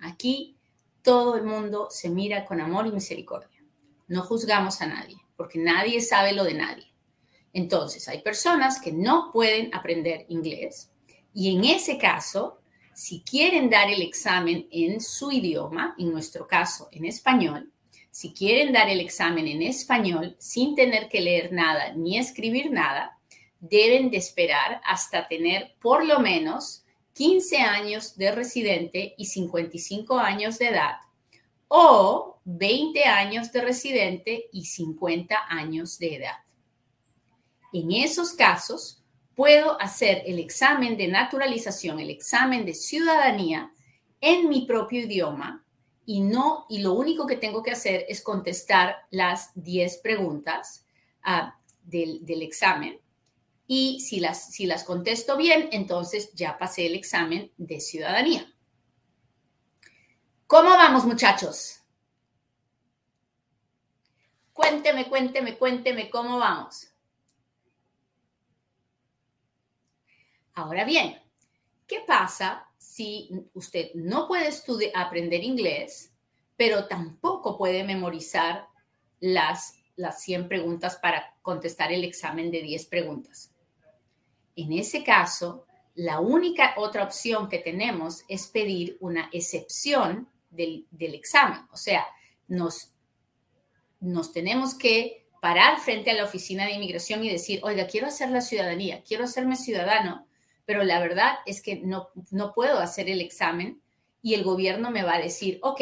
Aquí 0.01 0.57
todo 1.01 1.35
el 1.35 1.43
mundo 1.43 1.87
se 1.89 2.09
mira 2.09 2.45
con 2.45 2.61
amor 2.61 2.87
y 2.87 2.91
misericordia. 2.91 3.63
No 4.07 4.21
juzgamos 4.21 4.81
a 4.81 4.87
nadie, 4.87 5.17
porque 5.35 5.59
nadie 5.59 6.01
sabe 6.01 6.33
lo 6.33 6.43
de 6.43 6.53
nadie. 6.53 6.93
Entonces, 7.53 8.07
hay 8.07 8.21
personas 8.21 8.81
que 8.81 8.91
no 8.91 9.31
pueden 9.31 9.73
aprender 9.73 10.25
inglés 10.29 10.91
y 11.35 11.53
en 11.53 11.65
ese 11.65 11.97
caso, 11.97 12.61
si 12.93 13.21
quieren 13.21 13.69
dar 13.69 13.89
el 13.89 14.01
examen 14.01 14.69
en 14.71 15.01
su 15.01 15.33
idioma, 15.33 15.93
en 15.97 16.11
nuestro 16.11 16.47
caso 16.47 16.87
en 16.93 17.03
español, 17.03 17.73
si 18.15 18.31
quieren 18.31 18.71
dar 18.71 18.87
el 18.87 19.01
examen 19.01 19.45
en 19.45 19.61
español 19.61 20.37
sin 20.39 20.73
tener 20.73 21.09
que 21.09 21.19
leer 21.19 21.51
nada 21.51 21.91
ni 21.91 22.17
escribir 22.17 22.71
nada, 22.71 23.19
deben 23.59 24.09
de 24.09 24.15
esperar 24.15 24.79
hasta 24.85 25.27
tener 25.27 25.75
por 25.81 26.05
lo 26.05 26.19
menos 26.19 26.85
15 27.11 27.57
años 27.57 28.15
de 28.15 28.31
residente 28.31 29.15
y 29.17 29.25
55 29.25 30.17
años 30.17 30.57
de 30.59 30.69
edad 30.69 30.95
o 31.67 32.39
20 32.45 33.03
años 33.03 33.51
de 33.51 33.59
residente 33.59 34.45
y 34.53 34.63
50 34.63 35.37
años 35.49 35.99
de 35.99 36.15
edad. 36.15 36.37
En 37.73 37.91
esos 37.91 38.31
casos, 38.31 39.03
puedo 39.35 39.77
hacer 39.81 40.23
el 40.25 40.39
examen 40.39 40.95
de 40.95 41.09
naturalización, 41.09 41.99
el 41.99 42.11
examen 42.11 42.65
de 42.65 42.75
ciudadanía 42.75 43.73
en 44.21 44.47
mi 44.47 44.65
propio 44.65 45.01
idioma 45.01 45.64
y 46.05 46.21
no 46.21 46.65
y 46.69 46.79
lo 46.79 46.93
único 46.93 47.25
que 47.25 47.37
tengo 47.37 47.63
que 47.63 47.71
hacer 47.71 48.05
es 48.07 48.21
contestar 48.21 48.97
las 49.11 49.51
10 49.55 49.97
preguntas 49.97 50.85
ah, 51.23 51.57
del, 51.83 52.25
del, 52.25 52.41
examen 52.41 52.99
y 53.67 53.99
si 54.01 54.19
las, 54.19 54.51
si 54.51 54.65
las 54.65 54.83
contesto 54.83 55.37
bien, 55.37 55.69
entonces 55.71 56.31
ya 56.33 56.57
pasé 56.57 56.85
el 56.85 56.95
examen 56.95 57.51
de 57.57 57.79
ciudadanía. 57.79 58.51
¿Cómo 60.47 60.69
vamos, 60.69 61.05
muchachos? 61.05 61.79
Cuénteme, 64.53 65.09
cuénteme, 65.09 65.57
cuénteme 65.57 66.09
cómo 66.09 66.37
vamos. 66.37 66.87
Ahora 70.53 70.85
bien, 70.85 71.21
¿qué 71.87 72.01
pasa 72.07 72.64
si 72.95 73.29
usted 73.53 73.91
no 73.93 74.25
puede 74.25 74.49
aprender 74.93 75.43
inglés, 75.43 76.13
pero 76.55 76.87
tampoco 76.87 77.57
puede 77.57 77.83
memorizar 77.83 78.67
las, 79.19 79.73
las 79.97 80.21
100 80.21 80.47
preguntas 80.47 80.95
para 81.01 81.35
contestar 81.41 81.91
el 81.91 82.05
examen 82.05 82.51
de 82.51 82.61
10 82.61 82.85
preguntas? 82.85 83.51
En 84.55 84.71
ese 84.71 85.03
caso, 85.03 85.65
la 85.95 86.21
única 86.21 86.73
otra 86.77 87.03
opción 87.03 87.49
que 87.49 87.59
tenemos 87.59 88.23
es 88.29 88.47
pedir 88.47 88.97
una 89.01 89.29
excepción 89.33 90.29
del, 90.49 90.87
del 90.89 91.15
examen. 91.15 91.67
O 91.73 91.77
sea, 91.77 92.05
nos, 92.47 92.93
nos 93.99 94.31
tenemos 94.31 94.73
que 94.73 95.27
parar 95.41 95.79
frente 95.81 96.11
a 96.11 96.13
la 96.13 96.23
oficina 96.23 96.65
de 96.65 96.75
inmigración 96.75 97.25
y 97.25 97.29
decir, 97.29 97.59
oiga, 97.63 97.87
quiero 97.87 98.07
hacer 98.07 98.29
la 98.29 98.39
ciudadanía, 98.39 99.03
quiero 99.03 99.25
hacerme 99.25 99.57
ciudadano, 99.57 100.25
pero 100.65 100.83
la 100.83 100.99
verdad 100.99 101.35
es 101.45 101.61
que 101.61 101.77
no, 101.77 102.09
no 102.31 102.53
puedo 102.53 102.79
hacer 102.79 103.09
el 103.09 103.21
examen 103.21 103.81
y 104.21 104.33
el 104.33 104.43
gobierno 104.43 104.91
me 104.91 105.03
va 105.03 105.15
a 105.15 105.21
decir, 105.21 105.59
ok, 105.61 105.81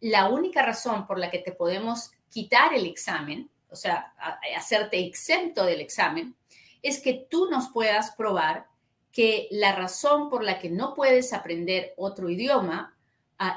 la 0.00 0.28
única 0.28 0.62
razón 0.62 1.06
por 1.06 1.18
la 1.18 1.30
que 1.30 1.38
te 1.38 1.52
podemos 1.52 2.10
quitar 2.30 2.72
el 2.74 2.86
examen, 2.86 3.50
o 3.70 3.76
sea, 3.76 4.14
hacerte 4.56 5.04
exento 5.04 5.64
del 5.64 5.80
examen, 5.80 6.34
es 6.82 7.00
que 7.00 7.26
tú 7.30 7.50
nos 7.50 7.68
puedas 7.68 8.12
probar 8.12 8.66
que 9.12 9.48
la 9.50 9.74
razón 9.74 10.30
por 10.30 10.42
la 10.42 10.58
que 10.58 10.70
no 10.70 10.94
puedes 10.94 11.32
aprender 11.32 11.92
otro 11.96 12.30
idioma 12.30 12.96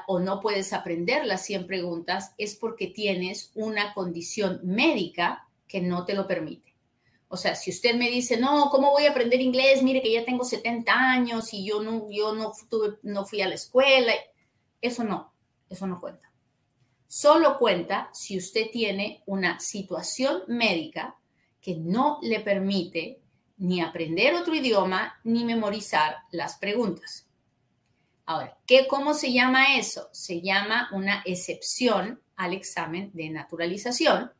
o 0.06 0.18
no 0.18 0.40
puedes 0.40 0.72
aprender 0.72 1.24
las 1.24 1.44
100 1.44 1.66
preguntas 1.66 2.32
es 2.38 2.56
porque 2.56 2.88
tienes 2.88 3.50
una 3.54 3.92
condición 3.94 4.60
médica 4.62 5.46
que 5.68 5.80
no 5.80 6.04
te 6.04 6.14
lo 6.14 6.26
permite. 6.26 6.73
O 7.34 7.36
sea, 7.36 7.56
si 7.56 7.72
usted 7.72 7.96
me 7.96 8.08
dice, 8.08 8.36
no, 8.36 8.70
¿cómo 8.70 8.92
voy 8.92 9.06
a 9.06 9.10
aprender 9.10 9.40
inglés? 9.40 9.82
Mire 9.82 10.00
que 10.00 10.12
ya 10.12 10.24
tengo 10.24 10.44
70 10.44 10.92
años 10.92 11.52
y 11.52 11.66
yo 11.66 11.82
no, 11.82 12.06
yo 12.08 12.32
no, 12.32 13.24
fui 13.26 13.42
a 13.42 13.48
la 13.48 13.56
escuela. 13.56 14.12
Eso 14.80 15.02
no, 15.02 15.34
eso 15.68 15.84
no 15.88 15.98
cuenta. 15.98 16.30
Solo 17.08 17.58
cuenta 17.58 18.08
si 18.12 18.38
usted 18.38 18.70
tiene 18.70 19.24
una 19.26 19.58
situación 19.58 20.44
médica 20.46 21.16
que 21.60 21.74
no 21.74 22.20
le 22.22 22.38
permite 22.38 23.20
ni 23.56 23.80
aprender 23.80 24.36
otro 24.36 24.54
idioma 24.54 25.18
ni 25.24 25.44
memorizar 25.44 26.18
las 26.30 26.56
preguntas. 26.58 27.26
Ahora, 28.26 28.56
¿qué, 28.64 28.86
¿cómo 28.86 29.12
se 29.12 29.32
llama 29.32 29.76
eso? 29.76 30.08
Se 30.12 30.40
llama 30.40 30.88
una 30.92 31.20
excepción 31.24 32.22
al 32.36 32.52
examen 32.52 33.10
de 33.12 33.28
naturalización. 33.30 34.30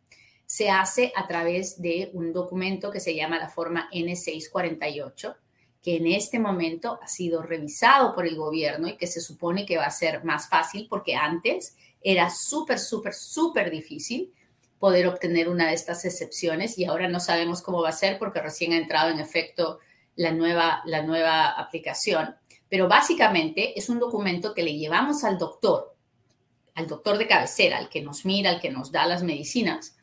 Se 0.46 0.70
hace 0.70 1.12
a 1.16 1.26
través 1.26 1.80
de 1.80 2.10
un 2.12 2.32
documento 2.32 2.90
que 2.90 3.00
se 3.00 3.14
llama 3.14 3.38
la 3.38 3.48
forma 3.48 3.88
N648, 3.92 5.36
que 5.82 5.96
en 5.96 6.06
este 6.06 6.38
momento 6.38 6.98
ha 7.02 7.08
sido 7.08 7.42
revisado 7.42 8.14
por 8.14 8.26
el 8.26 8.36
gobierno 8.36 8.88
y 8.88 8.96
que 8.96 9.06
se 9.06 9.20
supone 9.20 9.66
que 9.66 9.76
va 9.76 9.84
a 9.84 9.90
ser 9.90 10.24
más 10.24 10.48
fácil 10.48 10.86
porque 10.88 11.14
antes 11.14 11.76
era 12.00 12.30
súper, 12.30 12.78
súper, 12.78 13.14
súper 13.14 13.70
difícil 13.70 14.32
poder 14.78 15.06
obtener 15.06 15.48
una 15.48 15.68
de 15.68 15.74
estas 15.74 16.04
excepciones 16.04 16.78
y 16.78 16.84
ahora 16.84 17.08
no 17.08 17.20
sabemos 17.20 17.62
cómo 17.62 17.82
va 17.82 17.88
a 17.88 17.92
ser 17.92 18.18
porque 18.18 18.40
recién 18.40 18.72
ha 18.72 18.76
entrado 18.76 19.10
en 19.10 19.18
efecto 19.18 19.78
la 20.16 20.32
nueva, 20.32 20.82
la 20.84 21.02
nueva 21.02 21.50
aplicación. 21.50 22.36
Pero 22.68 22.88
básicamente 22.88 23.78
es 23.78 23.88
un 23.88 23.98
documento 23.98 24.54
que 24.54 24.62
le 24.62 24.76
llevamos 24.76 25.24
al 25.24 25.38
doctor, 25.38 25.94
al 26.74 26.86
doctor 26.86 27.18
de 27.18 27.26
cabecera, 27.26 27.78
al 27.78 27.88
que 27.88 28.02
nos 28.02 28.24
mira, 28.24 28.50
al 28.50 28.60
que 28.60 28.70
nos 28.70 28.90
da 28.90 29.06
las 29.06 29.22
medicinas, 29.22 29.93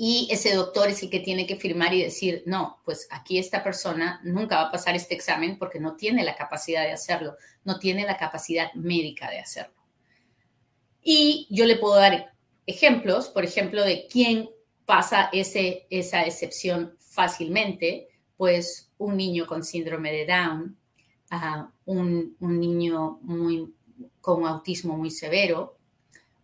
y 0.00 0.28
ese 0.30 0.54
doctor 0.54 0.88
es 0.88 1.02
el 1.02 1.10
que 1.10 1.18
tiene 1.18 1.44
que 1.44 1.56
firmar 1.56 1.92
y 1.92 2.04
decir, 2.04 2.44
no, 2.46 2.78
pues 2.84 3.08
aquí 3.10 3.36
esta 3.36 3.64
persona 3.64 4.20
nunca 4.22 4.54
va 4.54 4.68
a 4.68 4.70
pasar 4.70 4.94
este 4.94 5.16
examen 5.16 5.58
porque 5.58 5.80
no 5.80 5.96
tiene 5.96 6.22
la 6.22 6.36
capacidad 6.36 6.84
de 6.84 6.92
hacerlo, 6.92 7.34
no 7.64 7.80
tiene 7.80 8.06
la 8.06 8.16
capacidad 8.16 8.72
médica 8.74 9.28
de 9.28 9.40
hacerlo. 9.40 9.74
Y 11.02 11.48
yo 11.50 11.66
le 11.66 11.74
puedo 11.74 11.96
dar 11.96 12.32
ejemplos, 12.64 13.28
por 13.28 13.44
ejemplo, 13.44 13.82
de 13.84 14.06
quién 14.06 14.48
pasa 14.86 15.30
ese, 15.32 15.88
esa 15.90 16.24
excepción 16.24 16.94
fácilmente, 17.00 18.06
pues 18.36 18.92
un 18.98 19.16
niño 19.16 19.48
con 19.48 19.64
síndrome 19.64 20.12
de 20.12 20.26
Down, 20.26 20.78
uh, 21.32 21.64
un, 21.86 22.36
un, 22.38 22.60
niño 22.60 23.18
muy, 23.22 23.74
con 24.20 24.46
autismo 24.46 24.96
muy 24.96 25.10
severo, 25.10 25.76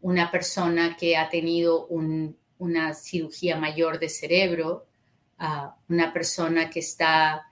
una 0.00 0.32
persona 0.32 0.96
que 0.96 1.16
ha 1.16 1.30
tenido 1.30 1.86
un 1.86 2.36
una 2.58 2.94
cirugía 2.94 3.56
mayor 3.56 3.98
de 3.98 4.08
cerebro, 4.08 4.86
una 5.88 6.12
persona 6.12 6.70
que 6.70 6.80
está 6.80 7.46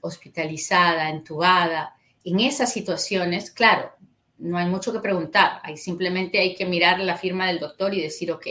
hospitalizada, 0.00 1.10
entubada. 1.10 1.94
En 2.24 2.40
esas 2.40 2.72
situaciones, 2.72 3.50
claro, 3.50 3.92
no 4.38 4.58
hay 4.58 4.66
mucho 4.66 4.92
que 4.92 4.98
preguntar, 4.98 5.60
hay, 5.62 5.76
simplemente 5.76 6.38
hay 6.38 6.54
que 6.54 6.66
mirar 6.66 6.98
la 7.00 7.16
firma 7.16 7.46
del 7.46 7.60
doctor 7.60 7.94
y 7.94 8.02
decir, 8.02 8.32
ok, 8.32 8.46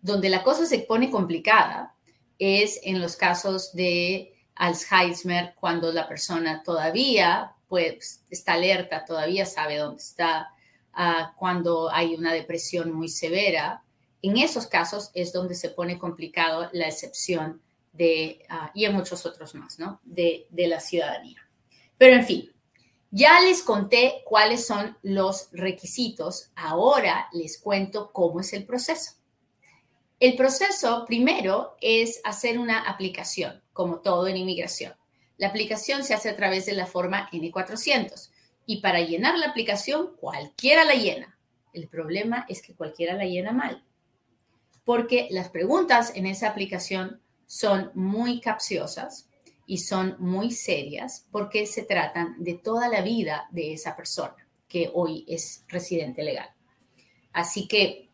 donde 0.00 0.28
la 0.28 0.42
cosa 0.42 0.66
se 0.66 0.78
pone 0.80 1.10
complicada 1.10 1.94
es 2.38 2.80
en 2.84 3.00
los 3.00 3.16
casos 3.16 3.72
de 3.72 4.34
Alzheimer, 4.54 5.54
cuando 5.58 5.92
la 5.92 6.06
persona 6.06 6.62
todavía 6.62 7.54
pues, 7.68 8.22
está 8.30 8.54
alerta, 8.54 9.04
todavía 9.04 9.46
sabe 9.46 9.76
dónde 9.76 10.00
está, 10.00 10.48
cuando 11.36 11.90
hay 11.90 12.14
una 12.14 12.32
depresión 12.32 12.92
muy 12.92 13.08
severa, 13.08 13.82
en 14.22 14.36
esos 14.36 14.66
casos 14.66 15.10
es 15.14 15.32
donde 15.32 15.54
se 15.54 15.70
pone 15.70 15.98
complicado 15.98 16.68
la 16.72 16.88
excepción 16.88 17.60
de, 17.92 18.44
ah, 18.48 18.70
y 18.74 18.84
en 18.84 18.94
muchos 18.94 19.24
otros 19.26 19.54
más, 19.54 19.78
¿no? 19.78 20.00
De, 20.04 20.46
de 20.50 20.66
la 20.68 20.80
ciudadanía. 20.80 21.46
Pero 21.98 22.16
en 22.16 22.24
fin, 22.24 22.52
ya 23.10 23.40
les 23.40 23.62
conté 23.62 24.22
cuáles 24.24 24.66
son 24.66 24.96
los 25.02 25.48
requisitos, 25.52 26.50
ahora 26.54 27.28
les 27.32 27.58
cuento 27.58 28.12
cómo 28.12 28.40
es 28.40 28.52
el 28.52 28.64
proceso. 28.64 29.12
El 30.20 30.36
proceso 30.36 31.04
primero 31.06 31.76
es 31.80 32.20
hacer 32.24 32.58
una 32.58 32.82
aplicación, 32.82 33.62
como 33.72 34.00
todo 34.00 34.28
en 34.28 34.36
inmigración. 34.36 34.94
La 35.38 35.48
aplicación 35.48 36.04
se 36.04 36.12
hace 36.12 36.28
a 36.28 36.36
través 36.36 36.66
de 36.66 36.74
la 36.74 36.86
forma 36.86 37.30
N400 37.32 38.30
y 38.66 38.82
para 38.82 39.00
llenar 39.00 39.38
la 39.38 39.46
aplicación 39.46 40.14
cualquiera 40.16 40.84
la 40.84 40.94
llena. 40.94 41.38
El 41.72 41.88
problema 41.88 42.44
es 42.48 42.60
que 42.60 42.74
cualquiera 42.74 43.14
la 43.14 43.24
llena 43.24 43.52
mal 43.52 43.82
porque 44.90 45.28
las 45.30 45.50
preguntas 45.50 46.10
en 46.16 46.26
esa 46.26 46.48
aplicación 46.48 47.20
son 47.46 47.92
muy 47.94 48.40
capciosas 48.40 49.28
y 49.64 49.78
son 49.78 50.16
muy 50.18 50.50
serias 50.50 51.26
porque 51.30 51.64
se 51.66 51.84
tratan 51.84 52.34
de 52.42 52.54
toda 52.54 52.88
la 52.88 53.00
vida 53.00 53.46
de 53.52 53.72
esa 53.72 53.94
persona 53.94 54.34
que 54.66 54.90
hoy 54.92 55.24
es 55.28 55.62
residente 55.68 56.24
legal. 56.24 56.50
Así 57.32 57.68
que 57.68 58.10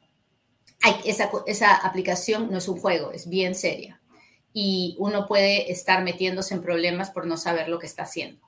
esa, 1.07 1.77
aplicación 1.77 2.51
no 2.51 2.59
es 2.59 2.69
un 2.69 2.79
juego, 2.79 3.11
es 3.11 3.27
bien 3.27 3.55
seria 3.55 4.03
y 4.53 4.97
uno 4.99 5.27
puede 5.27 5.73
estar 5.73 6.05
metiéndose 6.05 6.53
en 6.53 6.61
problemas 6.61 7.09
por 7.09 7.27
no 7.27 7.39
saber 7.39 7.71
lo 7.71 7.79
que 7.79 7.87
está 7.87 8.03
haciendo. 8.03 8.47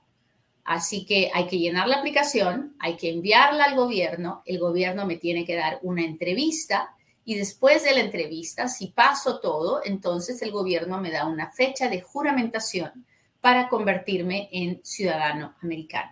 Así 0.63 1.03
que 1.03 1.31
hay 1.33 1.47
que 1.47 1.57
llenar 1.57 1.87
la 1.87 1.97
aplicación, 1.97 2.75
hay 2.77 2.95
que 2.95 3.09
enviarla 3.09 3.63
al 3.63 3.75
gobierno, 3.75 4.43
el 4.45 4.59
gobierno 4.59 5.07
me 5.07 5.15
tiene 5.15 5.45
que 5.45 5.55
dar 5.55 5.79
una 5.81 6.05
entrevista 6.05 6.95
y 7.25 7.35
después 7.35 7.83
de 7.83 7.93
la 7.93 8.01
entrevista, 8.01 8.67
si 8.67 8.87
paso 8.87 9.39
todo, 9.39 9.81
entonces 9.83 10.41
el 10.41 10.51
gobierno 10.51 10.99
me 10.99 11.11
da 11.11 11.25
una 11.25 11.51
fecha 11.51 11.89
de 11.89 12.01
juramentación 12.01 13.05
para 13.41 13.69
convertirme 13.69 14.49
en 14.51 14.81
ciudadano 14.83 15.55
americano. 15.61 16.11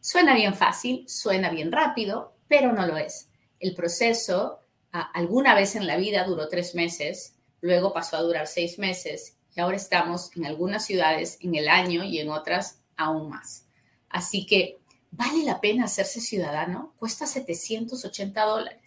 Suena 0.00 0.34
bien 0.34 0.54
fácil, 0.54 1.08
suena 1.08 1.50
bien 1.50 1.72
rápido, 1.72 2.34
pero 2.48 2.72
no 2.72 2.86
lo 2.86 2.96
es. 2.96 3.28
El 3.58 3.74
proceso 3.74 4.60
alguna 4.92 5.54
vez 5.54 5.76
en 5.76 5.86
la 5.86 5.96
vida 5.96 6.24
duró 6.24 6.48
tres 6.48 6.74
meses, 6.74 7.36
luego 7.60 7.92
pasó 7.92 8.16
a 8.16 8.22
durar 8.22 8.46
seis 8.46 8.78
meses 8.78 9.36
y 9.54 9.60
ahora 9.60 9.76
estamos 9.76 10.30
en 10.36 10.46
algunas 10.46 10.84
ciudades 10.84 11.38
en 11.40 11.54
el 11.54 11.68
año 11.68 12.04
y 12.04 12.18
en 12.18 12.30
otras 12.30 12.80
aún 12.96 13.28
más. 13.28 13.66
Así 14.08 14.46
que, 14.46 14.78
¿vale 15.10 15.44
la 15.44 15.60
pena 15.60 15.84
hacerse 15.84 16.20
ciudadano? 16.20 16.94
Cuesta 16.98 17.26
780 17.26 18.42
dólares. 18.44 18.79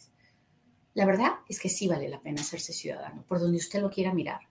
La 0.94 1.06
verdad 1.06 1.32
es 1.50 1.60
que 1.60 1.70
sí 1.70 1.88
vale 1.88 2.08
la 2.08 2.22
pena 2.22 2.42
hacerse 2.42 2.74
ciudadano, 2.74 3.26
por 3.28 3.40
donde 3.40 3.58
usted 3.58 3.82
lo 3.82 3.90
quiera 3.90 4.14
mirar. 4.14 4.42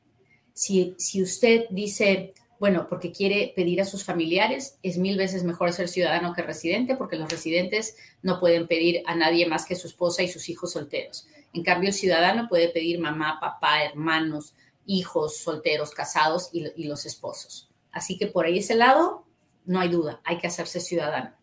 Si, 0.52 0.94
si 0.98 1.22
usted 1.22 1.66
dice, 1.70 2.34
bueno, 2.58 2.86
porque 2.88 3.12
quiere 3.12 3.52
pedir 3.54 3.80
a 3.80 3.84
sus 3.84 4.04
familiares, 4.04 4.76
es 4.82 4.98
mil 4.98 5.16
veces 5.16 5.44
mejor 5.44 5.72
ser 5.72 5.88
ciudadano 5.88 6.34
que 6.34 6.42
residente, 6.42 6.96
porque 6.96 7.16
los 7.16 7.30
residentes 7.30 7.96
no 8.22 8.40
pueden 8.40 8.66
pedir 8.66 9.02
a 9.06 9.14
nadie 9.14 9.46
más 9.46 9.64
que 9.64 9.76
su 9.76 9.86
esposa 9.86 10.22
y 10.22 10.28
sus 10.28 10.48
hijos 10.48 10.72
solteros. 10.72 11.26
En 11.52 11.62
cambio, 11.62 11.88
el 11.88 11.94
ciudadano 11.94 12.48
puede 12.48 12.68
pedir 12.68 12.98
mamá, 12.98 13.38
papá, 13.40 13.84
hermanos, 13.84 14.54
hijos 14.86 15.38
solteros, 15.38 15.92
casados 15.92 16.50
y, 16.52 16.64
y 16.76 16.84
los 16.84 17.06
esposos. 17.06 17.70
Así 17.92 18.18
que 18.18 18.26
por 18.26 18.46
ahí 18.46 18.58
ese 18.58 18.74
lado, 18.74 19.26
no 19.64 19.80
hay 19.80 19.88
duda, 19.88 20.20
hay 20.24 20.38
que 20.38 20.46
hacerse 20.46 20.80
ciudadano. 20.80 21.34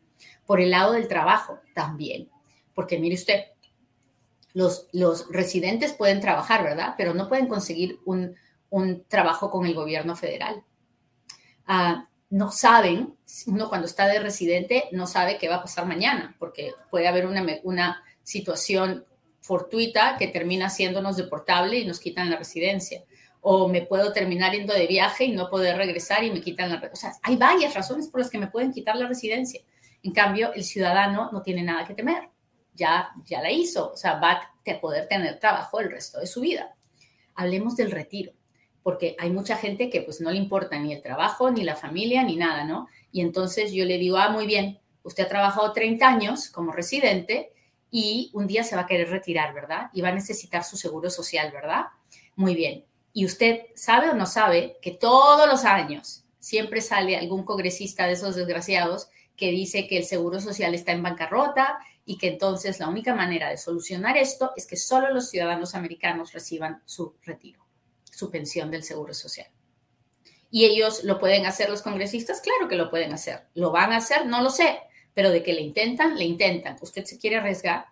Por 0.45 0.59
el 0.59 0.71
lado 0.71 0.93
del 0.93 1.07
trabajo, 1.07 1.59
también. 1.73 2.29
Porque 2.73 2.97
mire 2.97 3.15
usted, 3.15 3.45
los, 4.53 4.88
residentes 5.29 5.93
pueden 5.93 6.21
trabajar, 6.21 6.63
¿verdad? 6.63 6.95
Pero 6.97 7.13
no 7.13 7.27
pueden 7.27 7.47
conseguir 7.47 7.99
un, 8.05 8.35
trabajo 9.07 9.49
con 9.49 9.65
el 9.65 9.73
gobierno 9.73 10.15
federal. 10.15 10.63
Ah, 11.65 12.05
no 12.29 12.51
saben, 12.51 13.15
uno 13.47 13.69
cuando 13.69 13.88
está 13.88 14.07
de 14.07 14.19
residente 14.19 14.85
no 14.91 15.07
sabe 15.07 15.38
qué 15.38 15.49
va 15.49 15.55
a 15.55 15.62
pasar 15.63 15.88
mañana, 15.88 16.35
porque 16.38 16.73
puede 16.91 17.07
haber 17.07 17.25
una, 17.25 18.03
situación 18.23 19.05
fortuita 19.41 20.15
que 20.19 20.27
termina 20.27 20.67
haciéndonos 20.67 21.17
deportable 21.17 21.79
y 21.79 21.85
nos 21.88 21.99
quitan 21.99 22.29
la 22.29 22.38
residencia. 22.38 23.03
O 23.41 23.67
me 23.67 23.81
puedo 23.81 24.13
terminar 24.13 24.53
yendo 24.53 24.71
de 24.75 24.85
viaje 24.85 25.25
y 25.25 25.31
no 25.31 25.49
poder 25.49 25.77
regresar 25.77 26.23
y 26.23 26.29
me 26.29 26.39
quitan 26.39 26.69
la... 26.69 26.91
O 26.93 26.95
sea, 26.95 27.13
hay 27.23 27.38
varias 27.38 27.73
razones 27.73 28.07
por 28.07 28.19
las 28.19 28.29
que 28.29 28.38
me 28.38 28.45
pueden 28.45 28.71
quitar 28.71 28.97
la 28.97 29.07
residencia. 29.07 29.62
En 30.03 30.12
cambio, 30.12 30.53
el 30.53 30.63
ciudadano 30.63 31.31
no 31.31 31.41
tiene 31.41 31.63
nada 31.63 31.88
que 31.88 31.95
temer 31.95 32.29
ya, 32.79 33.11
ya 33.25 33.41
la 33.41 33.51
hizo, 33.51 33.91
o 33.91 33.97
sea, 33.97 34.19
va 34.19 34.31
a 34.31 34.79
poder 34.79 35.07
tener 35.07 35.39
trabajo 35.39 35.79
el 35.79 35.91
resto 35.91 36.19
de 36.19 36.27
su 36.27 36.41
vida. 36.41 36.75
Hablemos 37.35 37.75
del 37.75 37.91
retiro, 37.91 38.33
porque 38.83 39.15
hay 39.19 39.29
mucha 39.29 39.57
gente 39.57 39.89
que 39.89 40.01
pues 40.01 40.21
no 40.21 40.31
le 40.31 40.37
importa 40.37 40.79
ni 40.79 40.93
el 40.93 41.01
trabajo, 41.01 41.51
ni 41.51 41.63
la 41.63 41.75
familia, 41.75 42.23
ni 42.23 42.35
nada, 42.35 42.63
¿no? 42.63 42.87
Y 43.11 43.21
entonces 43.21 43.71
yo 43.71 43.85
le 43.85 43.97
digo, 43.97 44.17
ah, 44.17 44.29
muy 44.29 44.45
bien, 44.45 44.79
usted 45.03 45.25
ha 45.25 45.29
trabajado 45.29 45.71
30 45.71 46.07
años 46.07 46.49
como 46.49 46.71
residente 46.71 47.51
y 47.91 48.29
un 48.33 48.47
día 48.47 48.63
se 48.63 48.75
va 48.75 48.83
a 48.83 48.87
querer 48.87 49.09
retirar, 49.09 49.53
¿verdad? 49.53 49.89
Y 49.93 50.01
va 50.01 50.09
a 50.09 50.13
necesitar 50.13 50.63
su 50.63 50.77
seguro 50.77 51.09
social, 51.09 51.51
¿verdad? 51.51 51.85
Muy 52.35 52.55
bien. 52.55 52.85
Y 53.13 53.25
usted 53.25 53.61
sabe 53.75 54.09
o 54.09 54.13
no 54.13 54.25
sabe 54.25 54.77
que 54.81 54.91
todos 54.91 55.49
los 55.49 55.65
años 55.65 56.23
siempre 56.39 56.81
sale 56.81 57.17
algún 57.17 57.43
congresista 57.43 58.05
de 58.05 58.13
esos 58.13 58.35
desgraciados 58.35 59.09
que 59.35 59.51
dice 59.51 59.87
que 59.87 59.97
el 59.97 60.03
seguro 60.03 60.39
social 60.39 60.75
está 60.75 60.91
en 60.91 61.01
bancarrota 61.01 61.79
y 62.10 62.17
que 62.17 62.28
entonces 62.28 62.80
la 62.80 62.89
única 62.89 63.13
manera 63.13 63.52
de 63.52 63.58
solucionar 63.58 64.17
esto 64.17 64.52
es 64.56 64.65
que 64.65 64.78
solo 64.78 65.13
los 65.13 65.30
ciudadanos 65.30 65.76
americanos 65.76 66.34
reciban 66.34 66.82
su 66.84 67.13
retiro, 67.22 67.63
su 68.04 68.32
pensión 68.32 68.72
del 68.72 68.82
Seguro 68.82 69.13
Social. 69.13 69.45
¿Y 70.50 70.65
ellos 70.65 71.04
lo 71.04 71.19
pueden 71.19 71.45
hacer 71.45 71.69
los 71.69 71.84
congresistas? 71.84 72.41
Claro 72.41 72.67
que 72.67 72.78
lo 72.78 72.89
pueden 72.89 73.13
hacer. 73.13 73.45
¿Lo 73.54 73.69
van 73.69 73.93
a 73.93 73.98
hacer? 73.98 74.26
No 74.26 74.41
lo 74.41 74.50
sé, 74.50 74.80
pero 75.13 75.30
de 75.30 75.43
que 75.43 75.54
le 75.54 75.62
intentan, 75.62 76.17
le 76.17 76.26
intentan. 76.26 76.78
¿Usted 76.82 77.06
se 77.06 77.19
quiere 77.19 77.36
arriesgar? 77.36 77.86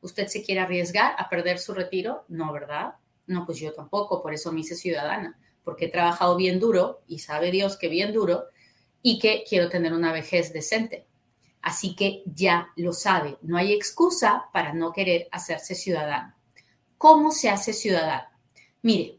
¿Usted 0.00 0.28
se 0.28 0.42
quiere 0.42 0.62
arriesgar 0.62 1.14
a 1.18 1.28
perder 1.28 1.58
su 1.58 1.74
retiro? 1.74 2.24
No, 2.28 2.54
¿verdad? 2.54 2.94
No, 3.26 3.44
pues 3.44 3.58
yo 3.58 3.74
tampoco, 3.74 4.22
por 4.22 4.32
eso 4.32 4.52
me 4.52 4.60
hice 4.60 4.74
ciudadana, 4.74 5.38
porque 5.62 5.84
he 5.84 5.90
trabajado 5.90 6.34
bien 6.34 6.60
duro 6.60 7.02
y 7.06 7.18
sabe 7.18 7.50
Dios 7.50 7.76
que 7.76 7.88
bien 7.88 8.14
duro 8.14 8.46
y 9.02 9.18
que 9.18 9.44
quiero 9.46 9.68
tener 9.68 9.92
una 9.92 10.14
vejez 10.14 10.50
decente. 10.50 11.09
Así 11.62 11.94
que 11.94 12.22
ya 12.26 12.68
lo 12.76 12.92
sabe, 12.92 13.36
no 13.42 13.56
hay 13.56 13.72
excusa 13.72 14.46
para 14.52 14.72
no 14.72 14.92
querer 14.92 15.28
hacerse 15.30 15.74
ciudadano. 15.74 16.34
¿Cómo 16.96 17.32
se 17.32 17.50
hace 17.50 17.72
ciudadano? 17.72 18.28
Mire, 18.82 19.18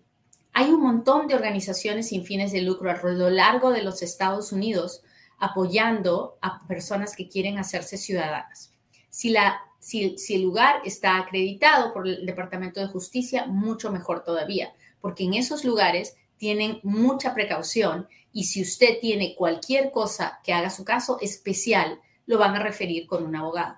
hay 0.54 0.70
un 0.72 0.82
montón 0.82 1.28
de 1.28 1.36
organizaciones 1.36 2.10
sin 2.10 2.26
fines 2.26 2.52
de 2.52 2.62
lucro 2.62 2.92
a 2.92 3.02
lo 3.04 3.30
largo 3.30 3.72
de 3.72 3.84
los 3.84 4.02
Estados 4.02 4.52
Unidos 4.52 5.04
apoyando 5.38 6.38
a 6.42 6.66
personas 6.68 7.16
que 7.16 7.28
quieren 7.28 7.58
hacerse 7.58 7.98
ciudadanas. 7.98 8.72
Si, 9.10 9.30
la, 9.30 9.60
si, 9.80 10.16
el 10.30 10.42
lugar 10.42 10.82
está 10.86 11.18
acreditado 11.18 11.94
por 11.94 12.08
el 12.08 12.26
Departamento 12.26 12.80
de 12.80 12.88
Justicia, 12.88 13.46
mucho 13.48 13.92
mejor 13.92 14.24
todavía, 14.24 14.74
porque 15.00 15.24
en 15.24 15.34
esos 15.34 15.64
lugares 15.64 16.16
tienen 16.38 16.80
mucha 16.84 17.34
precaución 17.34 18.08
y 18.32 18.46
si 18.46 18.62
usted 18.62 19.00
tiene 19.00 19.36
cualquier 19.36 19.92
cosa 19.92 20.40
que 20.44 20.54
haga 20.54 20.70
su 20.70 20.86
caso 20.86 21.18
especial, 21.22 22.00
lo 22.32 22.38
van 22.38 22.56
a 22.56 22.60
referir 22.60 23.08
con 23.08 23.26
un 23.26 23.36
abogado. 23.36 23.78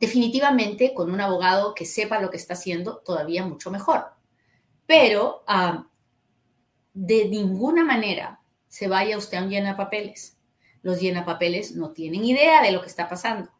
Definitivamente, 0.00 0.92
con 0.92 1.12
un 1.12 1.20
abogado 1.20 1.72
que 1.72 1.84
sepa 1.84 2.20
lo 2.20 2.30
que 2.30 2.36
está 2.36 2.54
haciendo, 2.54 2.96
todavía 2.96 3.46
mucho 3.46 3.70
mejor. 3.70 4.06
Pero 4.86 5.44
de 6.92 7.28
ninguna 7.28 7.84
manera 7.84 8.40
se 8.66 8.88
vaya 8.88 9.16
usted 9.16 9.38
a 9.38 9.44
un 9.44 9.50
llenapapeles. 9.50 10.36
Los 10.82 11.00
llenapapeles 11.00 11.76
no 11.76 11.92
tienen 11.92 12.24
idea 12.24 12.60
de 12.60 12.72
lo 12.72 12.80
que 12.80 12.88
está 12.88 13.08
pasando. 13.08 13.52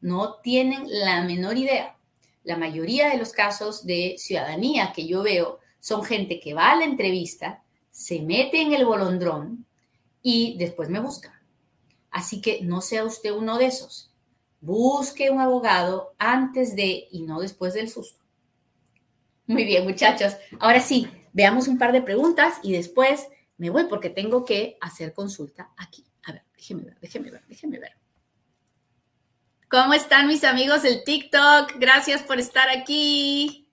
No 0.00 0.36
tienen 0.36 0.86
la 0.86 1.22
menor 1.22 1.58
idea. 1.58 1.98
La 2.42 2.56
mayoría 2.56 3.10
de 3.10 3.18
los 3.18 3.32
casos 3.32 3.84
de 3.84 4.14
ciudadanía 4.16 4.94
que 4.94 5.06
yo 5.06 5.22
veo 5.22 5.58
son 5.78 6.04
gente 6.04 6.40
que 6.40 6.54
va 6.54 6.72
a 6.72 6.76
la 6.76 6.86
entrevista, 6.86 7.62
se 7.90 8.22
mete 8.22 8.62
en 8.62 8.72
el 8.72 8.86
bolondrón 8.86 9.66
y 10.22 10.56
después 10.56 10.88
me 10.88 11.00
busca. 11.00 11.39
Así 12.10 12.40
que 12.40 12.60
no 12.62 12.80
sea 12.80 13.04
usted 13.04 13.32
uno 13.32 13.58
de 13.58 13.66
esos. 13.66 14.12
Busque 14.60 15.30
un 15.30 15.40
abogado 15.40 16.14
antes 16.18 16.76
de 16.76 17.08
y 17.10 17.22
no 17.22 17.40
después 17.40 17.74
del 17.74 17.88
susto. 17.88 18.22
Muy 19.46 19.64
bien, 19.64 19.84
muchachos. 19.84 20.36
Ahora 20.58 20.80
sí, 20.80 21.08
veamos 21.32 21.68
un 21.68 21.78
par 21.78 21.92
de 21.92 22.02
preguntas 22.02 22.54
y 22.62 22.72
después 22.72 23.28
me 23.56 23.70
voy 23.70 23.84
porque 23.84 24.10
tengo 24.10 24.44
que 24.44 24.76
hacer 24.80 25.12
consulta 25.12 25.72
aquí. 25.76 26.04
A 26.24 26.32
ver, 26.32 26.42
déjeme 26.56 26.84
ver, 26.84 26.98
déjeme 27.00 27.30
ver, 27.30 27.42
déjeme 27.46 27.78
ver. 27.78 27.92
¿Cómo 29.68 29.94
están 29.94 30.26
mis 30.26 30.44
amigos 30.44 30.82
del 30.82 31.04
TikTok? 31.04 31.74
Gracias 31.78 32.22
por 32.22 32.40
estar 32.40 32.68
aquí. 32.70 33.68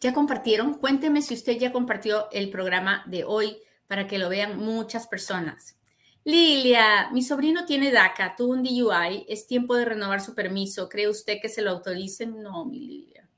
¿Ya 0.00 0.12
compartieron? 0.12 0.74
Cuénteme 0.74 1.22
si 1.22 1.34
usted 1.34 1.58
ya 1.58 1.70
compartió 1.70 2.30
el 2.32 2.50
programa 2.50 3.04
de 3.06 3.24
hoy 3.24 3.62
para 3.92 4.06
que 4.06 4.16
lo 4.16 4.30
vean 4.30 4.56
muchas 4.56 5.06
personas. 5.06 5.76
Lilia, 6.24 7.10
mi 7.12 7.20
sobrino 7.20 7.66
tiene 7.66 7.92
DACA, 7.92 8.34
tuvo 8.34 8.52
un 8.54 8.62
DUI, 8.62 9.26
es 9.28 9.46
tiempo 9.46 9.76
de 9.76 9.84
renovar 9.84 10.22
su 10.22 10.34
permiso. 10.34 10.88
¿Cree 10.88 11.10
usted 11.10 11.42
que 11.42 11.50
se 11.50 11.60
lo 11.60 11.72
autoricen? 11.72 12.42
No, 12.42 12.64
mi 12.64 12.80
Lilia. 12.80 13.28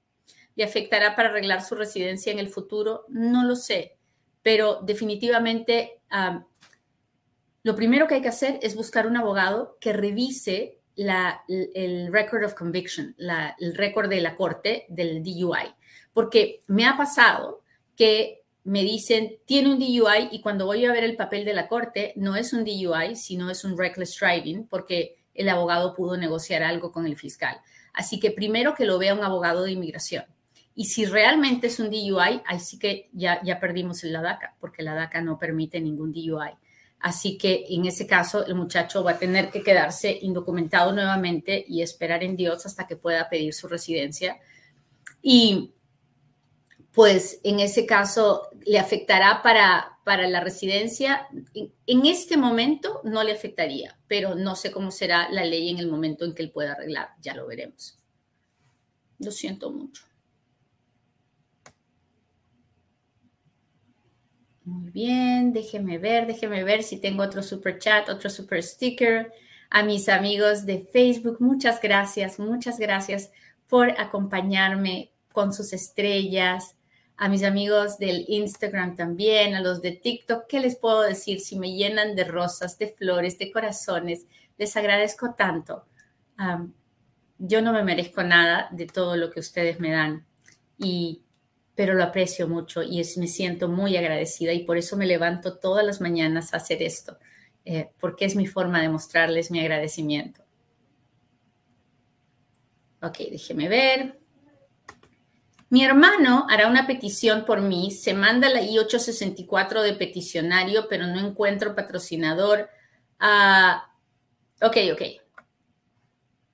¿Le 0.54 0.62
afectará 0.62 1.16
para 1.16 1.30
arreglar 1.30 1.64
su 1.64 1.74
residencia 1.74 2.30
en 2.30 2.38
el 2.38 2.50
futuro? 2.50 3.04
No 3.08 3.42
lo 3.42 3.56
sé, 3.56 3.96
pero 4.42 4.78
definitivamente 4.80 6.02
lo 7.64 7.74
primero 7.74 8.06
que 8.06 8.14
hay 8.14 8.22
que 8.22 8.28
hacer 8.28 8.60
es 8.62 8.76
buscar 8.76 9.08
un 9.08 9.16
abogado 9.16 9.76
que 9.80 9.92
revise 9.92 10.78
el 10.94 12.12
record 12.12 12.44
of 12.44 12.54
conviction, 12.54 13.16
el 13.58 13.74
récord 13.74 14.08
de 14.08 14.20
la 14.20 14.36
corte 14.36 14.86
del 14.88 15.20
DUI, 15.20 15.74
porque 16.12 16.62
me 16.68 16.86
ha 16.86 16.96
pasado 16.96 17.64
que 17.96 18.43
me 18.64 18.82
dicen, 18.82 19.36
tiene 19.44 19.70
un 19.70 19.78
DUI 19.78 20.28
y 20.32 20.40
cuando 20.40 20.66
voy 20.66 20.84
a 20.86 20.92
ver 20.92 21.04
el 21.04 21.16
papel 21.16 21.44
de 21.44 21.52
la 21.52 21.68
corte, 21.68 22.14
no 22.16 22.34
es 22.34 22.52
un 22.52 22.64
DUI, 22.64 23.14
sino 23.14 23.50
es 23.50 23.62
un 23.62 23.78
reckless 23.78 24.18
driving, 24.18 24.66
porque 24.66 25.16
el 25.34 25.48
abogado 25.50 25.94
pudo 25.94 26.16
negociar 26.16 26.62
algo 26.62 26.90
con 26.90 27.06
el 27.06 27.16
fiscal. 27.16 27.60
Así 27.92 28.18
que 28.18 28.30
primero 28.30 28.74
que 28.74 28.86
lo 28.86 28.98
vea 28.98 29.14
un 29.14 29.22
abogado 29.22 29.64
de 29.64 29.72
inmigración. 29.72 30.24
Y 30.74 30.86
si 30.86 31.04
realmente 31.04 31.68
es 31.68 31.78
un 31.78 31.90
DUI, 31.90 32.42
ahí 32.46 32.58
sí 32.58 32.78
que 32.78 33.08
ya, 33.12 33.40
ya 33.44 33.60
perdimos 33.60 34.02
la 34.04 34.22
DACA, 34.22 34.56
porque 34.58 34.82
la 34.82 34.94
DACA 34.94 35.20
no 35.20 35.38
permite 35.38 35.80
ningún 35.80 36.12
DUI. 36.12 36.50
Así 36.98 37.36
que 37.36 37.66
en 37.68 37.84
ese 37.84 38.06
caso 38.06 38.46
el 38.46 38.54
muchacho 38.54 39.04
va 39.04 39.12
a 39.12 39.18
tener 39.18 39.50
que 39.50 39.62
quedarse 39.62 40.18
indocumentado 40.22 40.90
nuevamente 40.92 41.62
y 41.68 41.82
esperar 41.82 42.24
en 42.24 42.34
Dios 42.34 42.64
hasta 42.64 42.86
que 42.86 42.96
pueda 42.96 43.28
pedir 43.28 43.52
su 43.52 43.68
residencia. 43.68 44.38
Y 45.20 45.73
pues 46.94 47.40
en 47.42 47.58
ese 47.58 47.86
caso 47.86 48.48
le 48.64 48.78
afectará 48.78 49.42
para, 49.42 49.98
para 50.04 50.28
la 50.28 50.40
residencia. 50.40 51.26
En, 51.86 52.06
este 52.06 52.36
momento 52.36 53.00
no 53.02 53.24
le 53.24 53.32
afectaría, 53.32 53.98
pero 54.06 54.36
no 54.36 54.54
sé 54.54 54.70
cómo 54.70 54.92
será 54.92 55.28
la 55.30 55.44
ley 55.44 55.70
en 55.70 55.78
el 55.78 55.88
momento 55.90 56.24
en 56.24 56.34
que 56.34 56.44
él 56.44 56.52
pueda 56.52 56.72
arreglar. 56.72 57.08
Ya 57.20 57.34
lo 57.34 57.48
veremos. 57.48 57.98
Lo 59.18 59.32
siento 59.32 59.72
mucho. 59.72 60.04
Muy 64.62 64.90
bien, 64.92 65.52
déjeme 65.52 65.98
ver, 65.98 66.28
déjeme 66.28 66.62
ver 66.62 66.84
si 66.84 66.98
tengo 66.98 67.24
otro 67.24 67.42
super 67.42 67.78
chat, 67.80 68.08
otro 68.08 68.30
super 68.30 68.62
sticker. 68.62 69.32
A 69.68 69.82
mis 69.82 70.08
amigos 70.08 70.64
de 70.64 70.86
Facebook, 70.92 71.38
muchas 71.40 71.80
gracias, 71.80 72.38
muchas 72.38 72.78
gracias 72.78 73.32
por 73.68 73.90
acompañarme 74.00 75.10
con 75.32 75.52
sus 75.52 75.72
estrellas, 75.72 76.76
a 77.16 77.28
mis 77.28 77.44
amigos 77.44 77.98
del 77.98 78.24
Instagram 78.28 78.96
también, 78.96 79.54
a 79.54 79.60
los 79.60 79.80
de 79.80 79.92
TikTok, 79.92 80.46
¿qué 80.48 80.60
les 80.60 80.76
puedo 80.76 81.02
decir? 81.02 81.40
Si 81.40 81.58
me 81.58 81.72
llenan 81.72 82.16
de 82.16 82.24
rosas, 82.24 82.76
de 82.78 82.88
flores, 82.88 83.38
de 83.38 83.52
corazones, 83.52 84.26
les 84.58 84.76
agradezco 84.76 85.34
tanto. 85.34 85.86
yo 87.38 87.62
no 87.62 87.72
me 87.72 87.84
merezco 87.84 88.22
nada 88.22 88.68
de 88.72 88.86
todo 88.86 89.16
lo 89.16 89.30
que 89.30 89.40
ustedes 89.40 89.78
me 89.80 89.92
dan, 89.92 90.26
y, 90.78 91.22
pero 91.74 91.94
lo 91.94 92.02
aprecio 92.02 92.48
mucho 92.48 92.82
y 92.82 92.98
me 93.16 93.28
siento 93.28 93.68
muy 93.68 93.96
agradecida 93.96 94.52
y 94.52 94.64
por 94.64 94.76
eso 94.76 94.96
me 94.96 95.06
levanto 95.06 95.58
todas 95.58 95.84
las 95.84 96.00
mañanas 96.00 96.52
a 96.52 96.58
hacer 96.58 96.82
esto, 96.82 97.18
eh, 97.64 97.90
porque 98.00 98.24
es 98.24 98.34
mi 98.36 98.46
forma 98.46 98.80
de 98.80 98.88
mostrarles 98.88 99.50
mi 99.50 99.60
agradecimiento. 99.60 100.42
Ok, 103.02 103.18
déjeme 103.30 103.68
ver. 103.68 104.23
Mi 105.74 105.84
hermano 105.84 106.46
hará 106.48 106.68
una 106.68 106.86
petición 106.86 107.44
por 107.44 107.60
mí, 107.60 107.90
se 107.90 108.14
manda 108.14 108.48
la 108.48 108.62
I-864 108.62 109.82
de 109.82 109.94
peticionario, 109.94 110.86
pero 110.88 111.08
no 111.08 111.18
encuentro 111.18 111.74
patrocinador. 111.74 112.70
Ah, 113.18 113.90
ok, 114.62 114.76
ok. 114.92 115.02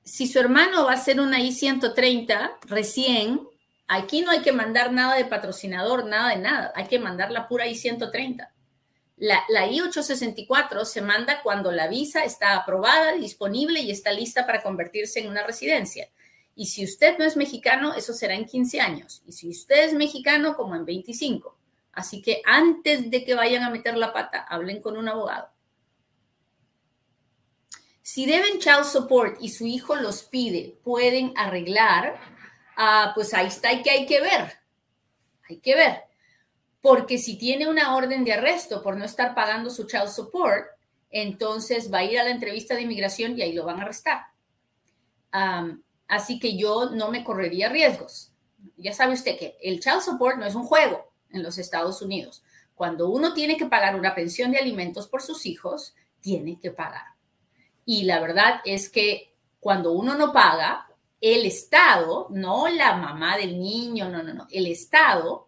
Si 0.02 0.26
su 0.26 0.38
hermano 0.38 0.86
va 0.86 0.92
a 0.92 0.94
hacer 0.94 1.20
una 1.20 1.38
I-130 1.38 2.60
recién, 2.62 3.46
aquí 3.88 4.22
no 4.22 4.30
hay 4.30 4.40
que 4.40 4.52
mandar 4.52 4.90
nada 4.90 5.16
de 5.16 5.26
patrocinador, 5.26 6.06
nada 6.06 6.30
de 6.30 6.38
nada. 6.38 6.72
Hay 6.74 6.86
que 6.86 6.98
mandar 6.98 7.30
la 7.30 7.46
pura 7.46 7.66
I-130. 7.66 8.48
La, 9.18 9.44
la 9.50 9.66
I-864 9.66 10.86
se 10.86 11.02
manda 11.02 11.42
cuando 11.42 11.70
la 11.72 11.88
visa 11.88 12.24
está 12.24 12.56
aprobada, 12.56 13.12
disponible 13.12 13.80
y 13.80 13.90
está 13.90 14.12
lista 14.12 14.46
para 14.46 14.62
convertirse 14.62 15.20
en 15.20 15.28
una 15.28 15.42
residencia. 15.42 16.08
Y 16.54 16.66
si 16.66 16.84
usted 16.84 17.18
no 17.18 17.24
es 17.24 17.36
mexicano, 17.36 17.94
eso 17.94 18.12
será 18.12 18.34
en 18.34 18.44
15 18.44 18.80
años. 18.80 19.22
Y 19.26 19.32
si 19.32 19.48
usted 19.48 19.84
es 19.84 19.94
mexicano, 19.94 20.56
como 20.56 20.74
en 20.76 20.84
25. 20.84 21.56
Así 21.92 22.22
que 22.22 22.42
antes 22.44 23.10
de 23.10 23.24
que 23.24 23.34
vayan 23.34 23.62
a 23.62 23.70
meter 23.70 23.96
la 23.96 24.12
pata, 24.12 24.40
hablen 24.48 24.80
con 24.80 24.96
un 24.96 25.08
abogado. 25.08 25.48
Si 28.02 28.26
deben 28.26 28.58
child 28.58 28.84
support 28.84 29.36
y 29.40 29.50
su 29.50 29.66
hijo 29.66 29.94
los 29.94 30.22
pide, 30.22 30.76
pueden 30.82 31.32
arreglar, 31.36 32.18
ah, 32.76 33.12
pues 33.14 33.32
ahí 33.34 33.46
está, 33.46 33.82
que 33.82 33.90
hay 33.90 34.06
que 34.06 34.20
ver. 34.20 34.58
Hay 35.48 35.58
que 35.58 35.74
ver. 35.74 36.02
Porque 36.80 37.18
si 37.18 37.36
tiene 37.36 37.68
una 37.68 37.94
orden 37.94 38.24
de 38.24 38.32
arresto 38.32 38.82
por 38.82 38.96
no 38.96 39.04
estar 39.04 39.34
pagando 39.34 39.70
su 39.70 39.86
child 39.86 40.08
support, 40.08 40.66
entonces 41.10 41.92
va 41.92 41.98
a 41.98 42.04
ir 42.04 42.18
a 42.18 42.24
la 42.24 42.30
entrevista 42.30 42.74
de 42.74 42.82
inmigración 42.82 43.38
y 43.38 43.42
ahí 43.42 43.52
lo 43.52 43.64
van 43.64 43.80
a 43.80 43.82
arrestar. 43.82 44.22
Así 46.10 46.40
que 46.40 46.56
yo 46.56 46.90
no 46.90 47.08
me 47.08 47.22
correría 47.22 47.68
riesgos. 47.68 48.32
Ya 48.76 48.92
sabe 48.92 49.14
usted 49.14 49.38
que 49.38 49.56
el 49.62 49.78
child 49.78 50.00
support 50.00 50.38
no 50.38 50.44
es 50.44 50.56
un 50.56 50.64
juego 50.64 51.12
en 51.30 51.44
los 51.44 51.56
Estados 51.56 52.02
Unidos. 52.02 52.42
Cuando 52.74 53.08
uno 53.08 53.32
tiene 53.32 53.56
que 53.56 53.66
pagar 53.66 53.94
una 53.94 54.12
pensión 54.12 54.50
de 54.50 54.58
alimentos 54.58 55.06
por 55.06 55.22
sus 55.22 55.46
hijos, 55.46 55.94
tiene 56.20 56.58
que 56.58 56.72
pagar. 56.72 57.14
Y 57.84 58.02
la 58.02 58.18
verdad 58.18 58.60
es 58.64 58.90
que 58.90 59.36
cuando 59.60 59.92
uno 59.92 60.16
no 60.16 60.32
paga, 60.32 60.88
el 61.20 61.46
Estado, 61.46 62.26
no 62.30 62.66
la 62.66 62.96
mamá 62.96 63.36
del 63.36 63.60
niño, 63.60 64.08
no, 64.08 64.20
no, 64.20 64.34
no, 64.34 64.48
el 64.50 64.66
Estado 64.66 65.46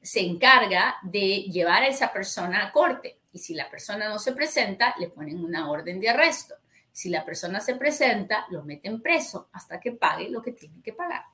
se 0.00 0.20
encarga 0.20 0.96
de 1.02 1.42
llevar 1.50 1.82
a 1.82 1.88
esa 1.88 2.12
persona 2.12 2.64
a 2.64 2.70
corte. 2.70 3.18
Y 3.32 3.40
si 3.40 3.52
la 3.54 3.68
persona 3.68 4.08
no 4.08 4.20
se 4.20 4.30
presenta, 4.30 4.94
le 5.00 5.08
ponen 5.08 5.44
una 5.44 5.68
orden 5.68 5.98
de 5.98 6.10
arresto. 6.10 6.54
Si 6.94 7.08
la 7.08 7.24
persona 7.24 7.60
se 7.60 7.74
presenta, 7.74 8.46
lo 8.50 8.62
meten 8.62 9.02
preso 9.02 9.48
hasta 9.52 9.80
que 9.80 9.90
pague 9.90 10.30
lo 10.30 10.40
que 10.40 10.52
tiene 10.52 10.80
que 10.80 10.92
pagar. 10.92 11.24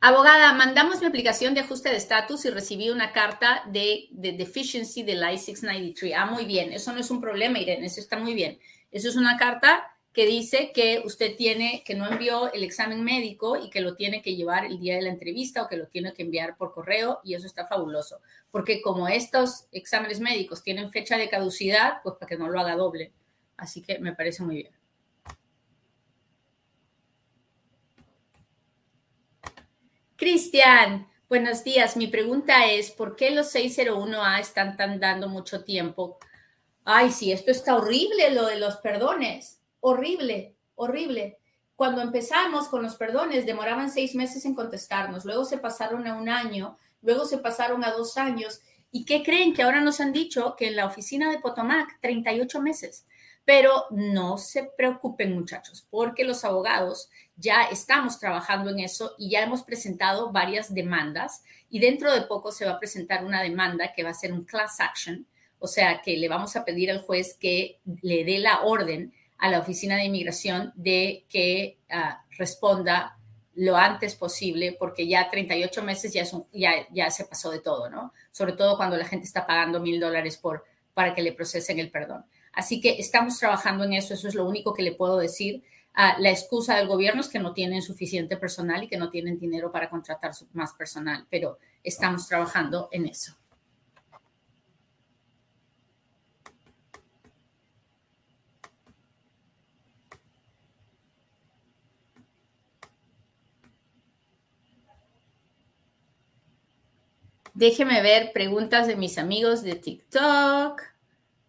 Abogada, 0.00 0.52
mandamos 0.52 1.00
mi 1.00 1.06
aplicación 1.08 1.54
de 1.54 1.62
ajuste 1.62 1.88
de 1.88 1.96
estatus 1.96 2.44
y 2.44 2.50
recibí 2.50 2.90
una 2.90 3.12
carta 3.12 3.64
de, 3.66 4.06
de 4.12 4.34
deficiency 4.34 5.02
del 5.02 5.18
I-693. 5.18 6.14
Ah, 6.16 6.26
muy 6.26 6.44
bien. 6.44 6.72
Eso 6.72 6.92
no 6.92 7.00
es 7.00 7.10
un 7.10 7.20
problema, 7.20 7.58
Irene. 7.58 7.84
Eso 7.84 8.00
está 8.00 8.16
muy 8.16 8.34
bien. 8.34 8.60
Eso 8.92 9.08
es 9.08 9.16
una 9.16 9.36
carta 9.36 9.97
que 10.18 10.26
dice 10.26 10.72
que 10.74 11.00
usted 11.04 11.36
tiene, 11.36 11.84
que 11.86 11.94
no 11.94 12.10
envió 12.10 12.52
el 12.52 12.64
examen 12.64 13.04
médico 13.04 13.56
y 13.56 13.70
que 13.70 13.80
lo 13.80 13.94
tiene 13.94 14.20
que 14.20 14.34
llevar 14.34 14.64
el 14.64 14.80
día 14.80 14.96
de 14.96 15.02
la 15.02 15.10
entrevista 15.10 15.62
o 15.62 15.68
que 15.68 15.76
lo 15.76 15.86
tiene 15.86 16.12
que 16.12 16.24
enviar 16.24 16.56
por 16.56 16.72
correo 16.72 17.20
y 17.22 17.34
eso 17.34 17.46
está 17.46 17.68
fabuloso. 17.68 18.20
Porque 18.50 18.82
como 18.82 19.06
estos 19.06 19.66
exámenes 19.70 20.18
médicos 20.18 20.64
tienen 20.64 20.90
fecha 20.90 21.16
de 21.16 21.28
caducidad, 21.28 22.02
pues 22.02 22.16
para 22.16 22.28
que 22.28 22.36
no 22.36 22.48
lo 22.48 22.58
haga 22.58 22.74
doble. 22.74 23.12
Así 23.56 23.80
que 23.80 24.00
me 24.00 24.12
parece 24.12 24.42
muy 24.42 24.56
bien. 24.56 24.72
Cristian, 30.16 31.06
buenos 31.28 31.62
días. 31.62 31.96
Mi 31.96 32.08
pregunta 32.08 32.66
es, 32.66 32.90
¿por 32.90 33.14
qué 33.14 33.30
los 33.30 33.54
601A 33.54 34.40
están 34.40 34.76
tan 34.76 34.98
dando 34.98 35.28
mucho 35.28 35.62
tiempo? 35.62 36.18
Ay, 36.84 37.12
sí, 37.12 37.30
esto 37.30 37.52
está 37.52 37.76
horrible, 37.76 38.32
lo 38.32 38.46
de 38.46 38.58
los 38.58 38.78
perdones. 38.78 39.57
Horrible, 39.80 40.56
horrible. 40.74 41.38
Cuando 41.76 42.02
empezamos 42.02 42.68
con 42.68 42.82
los 42.82 42.96
perdones, 42.96 43.46
demoraban 43.46 43.90
seis 43.90 44.14
meses 44.14 44.44
en 44.44 44.54
contestarnos, 44.54 45.24
luego 45.24 45.44
se 45.44 45.58
pasaron 45.58 46.06
a 46.08 46.16
un 46.16 46.28
año, 46.28 46.76
luego 47.02 47.24
se 47.24 47.38
pasaron 47.38 47.84
a 47.84 47.92
dos 47.92 48.16
años. 48.16 48.60
¿Y 48.90 49.04
qué 49.04 49.22
creen? 49.22 49.54
Que 49.54 49.62
ahora 49.62 49.80
nos 49.80 50.00
han 50.00 50.12
dicho 50.12 50.56
que 50.56 50.66
en 50.66 50.76
la 50.76 50.86
oficina 50.86 51.30
de 51.30 51.38
Potomac, 51.38 52.00
38 52.00 52.60
meses. 52.60 53.06
Pero 53.44 53.84
no 53.90 54.38
se 54.38 54.64
preocupen 54.76 55.34
muchachos, 55.34 55.86
porque 55.88 56.24
los 56.24 56.44
abogados 56.44 57.08
ya 57.36 57.62
estamos 57.62 58.18
trabajando 58.18 58.70
en 58.70 58.80
eso 58.80 59.14
y 59.16 59.30
ya 59.30 59.42
hemos 59.42 59.62
presentado 59.62 60.32
varias 60.32 60.74
demandas 60.74 61.44
y 61.70 61.78
dentro 61.78 62.12
de 62.12 62.22
poco 62.22 62.50
se 62.50 62.66
va 62.66 62.72
a 62.72 62.78
presentar 62.78 63.24
una 63.24 63.42
demanda 63.42 63.92
que 63.92 64.02
va 64.02 64.10
a 64.10 64.14
ser 64.14 64.32
un 64.32 64.44
class 64.44 64.80
action, 64.80 65.26
o 65.60 65.66
sea 65.66 66.02
que 66.02 66.16
le 66.16 66.28
vamos 66.28 66.56
a 66.56 66.64
pedir 66.64 66.90
al 66.90 67.02
juez 67.02 67.36
que 67.38 67.80
le 68.02 68.24
dé 68.24 68.38
la 68.38 68.62
orden 68.62 69.14
a 69.38 69.48
la 69.50 69.60
Oficina 69.60 69.96
de 69.96 70.04
Inmigración 70.04 70.72
de 70.74 71.24
que 71.28 71.78
ah, 71.90 72.24
responda 72.36 73.18
lo 73.54 73.76
antes 73.76 74.14
posible, 74.14 74.76
porque 74.78 75.08
ya 75.08 75.28
38 75.30 75.82
meses 75.82 76.12
ya, 76.12 76.24
ya, 76.52 76.86
ya 76.92 77.10
se 77.10 77.24
pasó 77.24 77.50
de 77.50 77.58
todo, 77.58 77.90
¿no? 77.90 78.12
Sobre 78.30 78.52
todo 78.52 78.76
cuando 78.76 78.96
la 78.96 79.04
gente 79.04 79.26
está 79.26 79.46
pagando 79.46 79.80
mil 79.80 79.98
dólares 79.98 80.40
para 80.94 81.12
que 81.12 81.22
le 81.22 81.32
procesen 81.32 81.80
el 81.80 81.90
perdón. 81.90 82.24
Así 82.52 82.80
que 82.80 82.98
estamos 83.00 83.38
trabajando 83.38 83.84
en 83.84 83.94
eso, 83.94 84.14
eso 84.14 84.28
es 84.28 84.34
lo 84.34 84.46
único 84.46 84.74
que 84.74 84.82
le 84.82 84.92
puedo 84.92 85.16
decir. 85.18 85.64
Uh, 85.96 86.20
la 86.20 86.30
excusa 86.30 86.76
del 86.76 86.86
gobierno 86.86 87.20
es 87.20 87.28
que 87.28 87.40
no 87.40 87.52
tienen 87.52 87.82
suficiente 87.82 88.36
personal 88.36 88.84
y 88.84 88.88
que 88.88 88.96
no 88.96 89.10
tienen 89.10 89.38
dinero 89.38 89.72
para 89.72 89.90
contratar 89.90 90.32
más 90.52 90.72
personal, 90.74 91.26
pero 91.28 91.58
estamos 91.82 92.28
trabajando 92.28 92.88
en 92.92 93.06
eso. 93.06 93.37
Déjeme 107.58 108.00
ver 108.02 108.30
preguntas 108.32 108.86
de 108.86 108.94
mis 108.94 109.18
amigos 109.18 109.64
de 109.64 109.74
TikTok. 109.74 110.80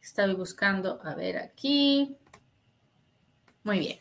Estoy 0.01 0.33
buscando, 0.33 0.99
a 1.03 1.13
ver 1.13 1.37
aquí. 1.37 2.17
Muy 3.61 3.77
bien. 3.77 3.99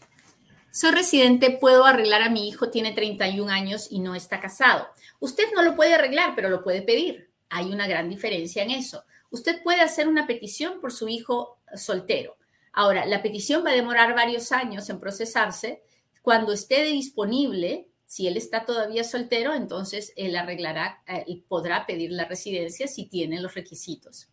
Soy 0.72 0.92
residente, 0.92 1.58
puedo 1.60 1.84
arreglar 1.84 2.22
a 2.22 2.30
mi 2.30 2.48
hijo, 2.48 2.70
tiene 2.70 2.92
31 2.92 3.52
años 3.52 3.88
y 3.90 4.00
no 4.00 4.14
está 4.14 4.40
casado. 4.40 4.88
Usted 5.20 5.44
no 5.54 5.62
lo 5.62 5.76
puede 5.76 5.92
arreglar, 5.92 6.32
pero 6.34 6.48
lo 6.48 6.64
puede 6.64 6.80
pedir. 6.80 7.30
Hay 7.50 7.70
una 7.70 7.86
gran 7.86 8.08
diferencia 8.08 8.62
en 8.62 8.70
eso. 8.70 9.04
Usted 9.28 9.62
puede 9.62 9.82
hacer 9.82 10.08
una 10.08 10.26
petición 10.26 10.80
por 10.80 10.94
su 10.94 11.08
hijo 11.08 11.58
soltero. 11.76 12.38
Ahora, 12.72 13.04
la 13.04 13.20
petición 13.20 13.62
va 13.66 13.72
a 13.72 13.74
demorar 13.74 14.14
varios 14.14 14.50
años 14.50 14.88
en 14.88 14.98
procesarse. 14.98 15.82
Cuando 16.22 16.54
esté 16.54 16.84
disponible, 16.84 17.87
si 18.08 18.26
él 18.26 18.38
está 18.38 18.64
todavía 18.64 19.04
soltero, 19.04 19.52
entonces 19.52 20.14
él 20.16 20.34
arreglará 20.34 21.02
y 21.26 21.32
eh, 21.34 21.44
podrá 21.46 21.84
pedir 21.84 22.10
la 22.10 22.24
residencia 22.24 22.88
si 22.88 23.04
tiene 23.04 23.38
los 23.38 23.54
requisitos. 23.54 24.30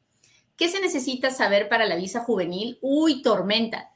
¿Qué 0.55 0.69
se 0.69 0.79
necesita 0.79 1.29
saber 1.29 1.67
para 1.67 1.85
la 1.85 1.97
visa 1.97 2.21
juvenil? 2.21 2.77
Uy, 2.81 3.21
tormenta. 3.21 3.91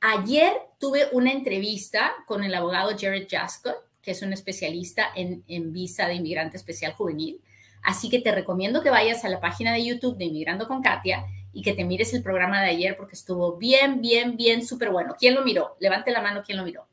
Ayer 0.00 0.52
tuve 0.78 1.08
una 1.10 1.32
entrevista 1.32 2.12
con 2.28 2.44
el 2.44 2.54
abogado 2.54 2.92
Jared 2.96 3.26
Jasco, 3.28 3.74
que 4.00 4.12
es 4.12 4.22
un 4.22 4.32
especialista 4.32 5.08
en, 5.16 5.72
visa 5.72 6.06
de 6.06 6.14
inmigrante 6.14 6.56
especial 6.56 6.92
juvenil. 6.92 7.42
Así 7.82 8.08
que 8.08 8.20
te 8.20 8.30
recomiendo 8.30 8.84
que 8.84 8.90
vayas 8.90 9.24
a 9.24 9.28
la 9.28 9.40
página 9.40 9.72
de 9.72 9.84
YouTube 9.84 10.16
de 10.16 10.26
Inmigrando 10.26 10.68
con 10.68 10.80
Katia 10.80 11.26
y 11.52 11.62
que 11.62 11.72
te 11.72 11.84
mires 11.84 12.14
el 12.14 12.22
programa 12.22 12.62
de 12.62 12.70
ayer 12.70 12.96
porque 12.96 13.16
estuvo 13.16 13.56
bien, 13.56 14.00
bien, 14.00 14.36
bien, 14.36 14.64
súper 14.64 14.90
bueno. 14.90 15.16
¿Quién 15.18 15.34
lo 15.34 15.44
miró? 15.44 15.76
Levante 15.80 16.12
la 16.12 16.22
mano, 16.22 16.44
¿quién 16.46 16.58
lo 16.58 16.64
miró? 16.64 16.86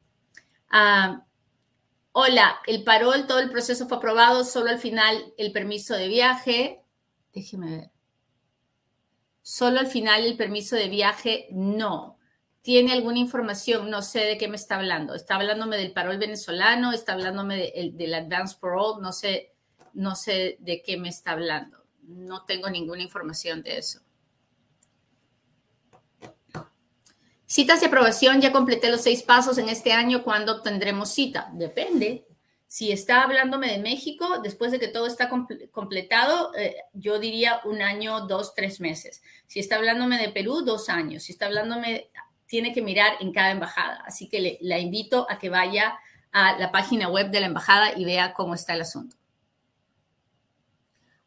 Ah, 0.72 1.24
hola, 2.18 2.62
el 2.66 2.86
parol, 2.86 3.28
todo 3.28 3.40
el 3.40 3.50
proceso 3.50 3.90
fue 3.90 3.98
aprobado, 3.98 4.46
solo 4.46 4.70
al 4.70 4.80
final 4.80 5.34
el 5.38 5.52
permiso 5.52 5.96
de 5.96 6.08
viaje. 6.08 6.82
Déjeme 7.34 7.78
ver. 7.78 7.92
Solo 9.42 9.82
al 9.82 9.88
final 9.88 10.24
el 10.24 10.38
permiso 10.38 10.78
de 10.78 10.88
viaje, 10.88 11.48
no. 11.52 12.18
¿Tiene 12.62 12.94
alguna 12.94 13.20
información? 13.20 13.90
No 13.90 14.02
sé 14.02 14.22
de 14.22 14.38
qué 14.38 14.48
me 14.48 14.56
está 14.56 14.78
hablando. 14.78 15.14
¿Está 15.14 15.36
hablándome 15.36 15.76
del 15.76 15.92
parol 15.92 16.18
venezolano? 16.18 16.94
¿Está 16.94 17.14
hablándome 17.14 17.74
del 17.94 18.14
advance 18.14 18.56
parole? 18.62 19.02
No 19.02 19.12
sé, 19.12 19.54
no 19.92 20.16
sé 20.16 20.56
de 20.62 20.82
qué 20.82 20.96
me 20.96 21.10
está 21.10 21.32
hablando. 21.32 21.84
No 22.04 22.46
tengo 22.46 22.70
ninguna 22.70 23.04
información 23.04 23.62
de 23.62 23.80
eso. 23.80 24.00
Citas 27.48 27.80
de 27.80 27.88
aprobación, 27.88 28.42
ya 28.42 28.52
completé 28.52 28.90
los 28.90 29.02
seis 29.02 29.22
pasos 29.22 29.58
en 29.58 29.70
este 29.70 29.94
año. 29.94 30.24
¿Cuándo 30.24 30.58
obtendremos 30.58 31.10
cita? 31.10 31.50
Depende. 31.54 32.26
Si 32.68 32.92
está 32.92 33.22
hablándome 33.22 33.72
de 33.72 33.78
México, 33.78 34.40
después 34.42 34.72
de 34.72 34.80
que 34.80 34.88
todo 34.88 35.06
está 35.06 35.30
completado, 35.72 36.54
eh, 36.56 36.76
yo 36.94 37.20
diría 37.20 37.62
un 37.64 37.82
año, 37.82 38.22
dos, 38.28 38.54
tres 38.56 38.80
meses. 38.80 39.22
Si 39.48 39.60
está 39.60 39.76
hablándome 39.76 40.18
de 40.18 40.30
Perú, 40.30 40.62
dos 40.62 40.90
años. 40.90 41.24
Si 41.24 41.32
está 41.34 41.46
hablándome, 41.46 42.10
tiene 42.48 42.74
que 42.74 42.82
mirar 42.82 43.14
en 43.20 43.32
cada 43.32 43.52
embajada. 43.52 44.04
Así 44.06 44.28
que 44.28 44.58
la 44.62 44.80
invito 44.80 45.28
a 45.30 45.38
que 45.38 45.50
vaya 45.50 46.00
a 46.32 46.58
la 46.58 46.72
página 46.72 47.08
web 47.08 47.30
de 47.30 47.40
la 47.40 47.46
embajada 47.46 47.98
y 47.98 48.04
vea 48.04 48.34
cómo 48.34 48.56
está 48.56 48.74
el 48.74 48.82
asunto. 48.82 49.16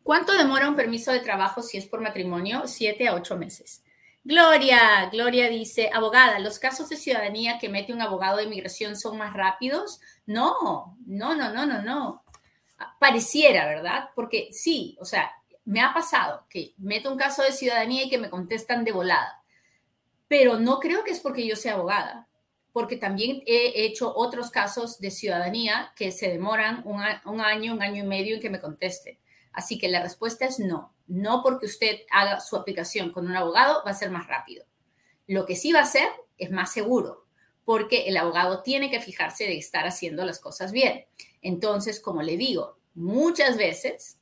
¿Cuánto 0.03 0.33
demora 0.33 0.69
un 0.69 0.77
permiso 0.77 1.13
de 1.13 1.21
trabajo 1.21 1.63
si 1.63 1.79
es 1.79 1.87
por 1.87 2.01
matrimonio? 2.01 2.63
Siete 2.67 3.09
a 3.09 3.15
ocho 3.15 3.37
meses. 3.37 3.83
Gloria, 4.25 5.09
Gloria 5.11 5.49
dice, 5.49 5.91
abogada, 5.93 6.39
¿los 6.39 6.59
casos 6.59 6.89
de 6.89 6.97
ciudadanía 6.97 7.59
que 7.59 7.69
mete 7.69 7.93
un 7.93 8.03
abogado 8.03 8.39
de 8.39 8.45
inmigración 8.45 8.97
son 8.97 9.17
más 9.17 9.33
rápidos? 9.33 10.01
No, 10.27 10.97
no, 11.07 11.35
no, 11.35 11.53
no, 11.53 11.67
no, 11.67 11.83
no. 11.83 12.25
Pareciera, 12.99 13.67
¿verdad? 13.67 14.11
Porque 14.15 14.49
sí, 14.53 14.97
o 15.01 15.05
sea, 15.05 15.33
me 15.65 15.81
ha 15.81 15.93
pasado 15.93 16.47
que 16.49 16.75
meto 16.79 17.11
un 17.11 17.19
caso 17.19 17.43
de 17.43 17.53
ciudadanía 17.53 18.05
y 18.05 18.09
que 18.09 18.19
me 18.19 18.31
contestan 18.31 18.85
de 18.85 18.93
volada, 18.93 19.43
pero 20.27 20.59
no 20.59 20.79
creo 20.79 21.05
que 21.05 21.11
es 21.11 21.21
porque 21.21 21.47
yo 21.47 21.57
sea 21.57 21.75
abogada, 21.75 22.29
porque 22.73 22.97
también 22.97 23.43
he 23.47 23.85
hecho 23.85 24.15
otros 24.15 24.51
casos 24.51 24.99
de 24.99 25.11
ciudadanía 25.11 25.93
que 25.97 26.13
se 26.13 26.29
demoran 26.29 26.83
un, 26.85 27.01
año, 27.03 27.73
un 27.75 27.83
año 27.83 28.05
y 28.05 28.07
medio 28.07 28.37
en 28.37 28.41
que 28.41 28.51
me 28.51 28.61
contesten. 28.61 29.19
Así 29.53 29.79
que 29.79 29.89
la 29.89 30.03
respuesta 30.03 30.47
es 30.47 30.59
no. 30.59 30.95
No 31.09 31.42
porque 31.42 31.66
usted 31.66 32.01
haga 32.11 32.40
su 32.40 32.57
aplicación 32.57 33.11
con 33.11 33.27
un 33.27 33.35
abogado 33.35 33.83
va 33.85 33.90
a 33.90 33.94
ser 33.94 34.11
más 34.11 34.27
rápido. 34.27 34.64
Lo 35.27 35.44
que 35.44 35.57
sí 35.57 35.73
va 35.73 35.81
a 35.81 35.87
ser 35.87 36.09
es 36.38 36.51
más 36.51 36.73
seguro, 36.73 37.27
porque 37.64 38.09
el 38.09 38.16
abogado 38.16 38.62
tiene 38.62 38.90
que 38.90 39.01
fijarse 39.01 39.44
de 39.44 39.59
estar 39.59 39.87
haciendo 39.87 40.25
las 40.25 40.38
cosas 40.38 40.73
bien. 40.73 41.05
Entonces, 41.42 42.01
como 42.01 42.23
le 42.23 42.37
digo, 42.37 42.79
muchas 42.94 43.57
veces 43.57 44.18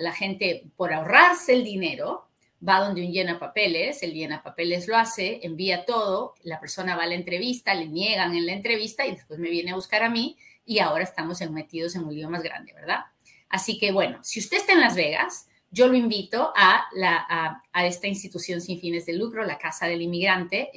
la 0.00 0.12
gente, 0.12 0.64
por 0.76 0.92
ahorrarse 0.92 1.52
el 1.52 1.64
dinero, 1.64 2.28
va 2.66 2.80
donde 2.80 3.04
un 3.04 3.12
llena 3.12 3.38
papeles, 3.38 4.02
el 4.02 4.14
llena 4.14 4.42
papeles 4.42 4.88
lo 4.88 4.96
hace, 4.96 5.40
envía 5.42 5.84
todo, 5.84 6.34
la 6.42 6.60
persona 6.60 6.96
va 6.96 7.02
a 7.02 7.06
la 7.06 7.14
entrevista, 7.14 7.74
le 7.74 7.86
niegan 7.86 8.34
en 8.34 8.46
la 8.46 8.52
entrevista 8.52 9.06
y 9.06 9.14
después 9.14 9.38
me 9.38 9.50
viene 9.50 9.72
a 9.72 9.74
buscar 9.74 10.02
a 10.02 10.08
mí 10.08 10.38
y 10.64 10.78
ahora 10.78 11.04
estamos 11.04 11.40
metidos 11.50 11.94
en 11.94 12.04
un 12.04 12.14
lío 12.14 12.30
más 12.30 12.42
grande, 12.42 12.72
¿verdad? 12.72 13.00
Así 13.50 13.78
que 13.78 13.92
bueno, 13.92 14.18
si 14.22 14.40
usted 14.40 14.56
está 14.56 14.72
en 14.72 14.80
Las 14.80 14.94
Vegas, 14.94 15.48
yo 15.74 15.88
lo 15.88 15.96
invito 15.96 16.52
a, 16.54 16.86
esta 17.84 18.06
institución 18.06 18.60
sin 18.60 18.78
fines 18.78 19.06
de 19.06 19.14
lucro, 19.14 19.44
la 19.44 19.58
Casa 19.58 19.86
del 19.86 20.02
Inmigrante, 20.02 20.70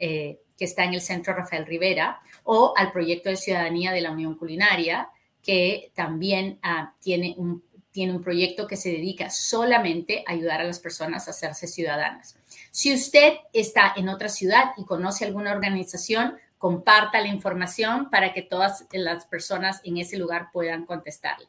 eh, 0.00 0.40
que 0.58 0.64
está 0.64 0.82
en 0.84 0.94
el 0.94 1.00
Centro 1.00 1.34
Rafael 1.34 1.64
Rivera, 1.64 2.18
o 2.42 2.74
al 2.76 2.90
proyecto 2.90 3.28
de 3.28 3.36
ciudadanía 3.36 3.92
de 3.92 4.00
la 4.00 4.10
Unión 4.10 4.34
Culinaria, 4.36 5.08
que 5.40 5.92
también 5.94 6.58
ah, 6.62 6.94
tiene, 7.00 7.34
un, 7.36 7.62
tiene 7.92 8.12
un 8.12 8.22
proyecto 8.22 8.66
que 8.66 8.76
se 8.76 8.90
dedica 8.90 9.30
solamente 9.30 10.24
a 10.26 10.32
ayudar 10.32 10.60
a 10.60 10.64
las 10.64 10.80
personas 10.80 11.28
a 11.28 11.30
hacerse 11.30 11.68
ciudadanas. 11.68 12.36
Si 12.72 12.92
usted 12.92 13.34
está 13.52 13.92
en 13.96 14.08
otra 14.08 14.28
ciudad 14.28 14.72
y 14.76 14.84
conoce 14.84 15.24
alguna 15.24 15.52
organización, 15.52 16.34
comparta 16.58 17.20
la 17.20 17.28
información 17.28 18.10
para 18.10 18.32
que 18.32 18.42
todas 18.42 18.84
las 18.90 19.26
personas 19.26 19.80
en 19.84 19.98
ese 19.98 20.16
lugar 20.16 20.48
puedan 20.52 20.86
contestarle. 20.86 21.46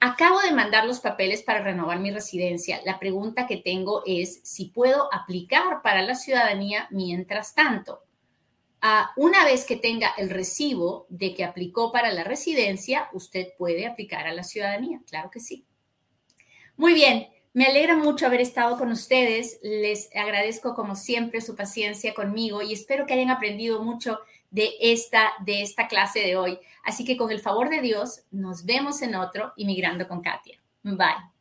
Acabo 0.00 0.40
de 0.40 0.52
mandar 0.52 0.86
los 0.86 1.00
papeles 1.00 1.42
para 1.42 1.62
renovar 1.62 1.98
mi 1.98 2.12
residencia. 2.12 2.80
La 2.84 3.00
pregunta 3.00 3.48
que 3.48 3.56
tengo 3.56 4.02
es 4.06 4.40
si 4.44 4.66
puedo 4.66 5.12
aplicar 5.12 5.82
para 5.82 6.02
la 6.02 6.14
ciudadanía 6.14 6.86
mientras 6.90 7.54
tanto. 7.54 8.04
Ah, 8.80 9.10
una 9.16 9.44
vez 9.44 9.64
que 9.64 9.74
tenga 9.74 10.10
el 10.16 10.30
recibo 10.30 11.06
de 11.08 11.34
que 11.34 11.44
aplicó 11.44 11.90
para 11.90 12.12
la 12.12 12.22
residencia, 12.22 13.08
usted 13.12 13.48
puede 13.58 13.86
aplicar 13.86 14.28
a 14.28 14.32
la 14.32 14.44
ciudadanía. 14.44 15.00
Claro 15.04 15.30
que 15.32 15.40
sí. 15.40 15.64
Muy 16.76 16.94
bien, 16.94 17.26
me 17.52 17.66
alegra 17.66 17.96
mucho 17.96 18.26
haber 18.26 18.40
estado 18.40 18.78
con 18.78 18.92
ustedes. 18.92 19.58
Les 19.64 20.14
agradezco 20.14 20.76
como 20.76 20.94
siempre 20.94 21.40
su 21.40 21.56
paciencia 21.56 22.14
conmigo 22.14 22.62
y 22.62 22.72
espero 22.72 23.04
que 23.04 23.14
hayan 23.14 23.30
aprendido 23.30 23.82
mucho 23.82 24.20
de 24.50 24.72
esta, 24.80 25.32
de 25.44 25.62
esta 25.62 25.88
clase 25.88 26.20
de 26.20 26.36
hoy. 26.36 26.58
Así 26.84 27.04
que 27.04 27.16
con 27.16 27.30
el 27.30 27.40
favor 27.40 27.68
de 27.68 27.80
Dios, 27.80 28.22
nos 28.30 28.64
vemos 28.64 29.02
en 29.02 29.14
otro 29.14 29.52
Inmigrando 29.56 30.08
con 30.08 30.22
Katia. 30.22 30.58
Bye. 30.82 31.37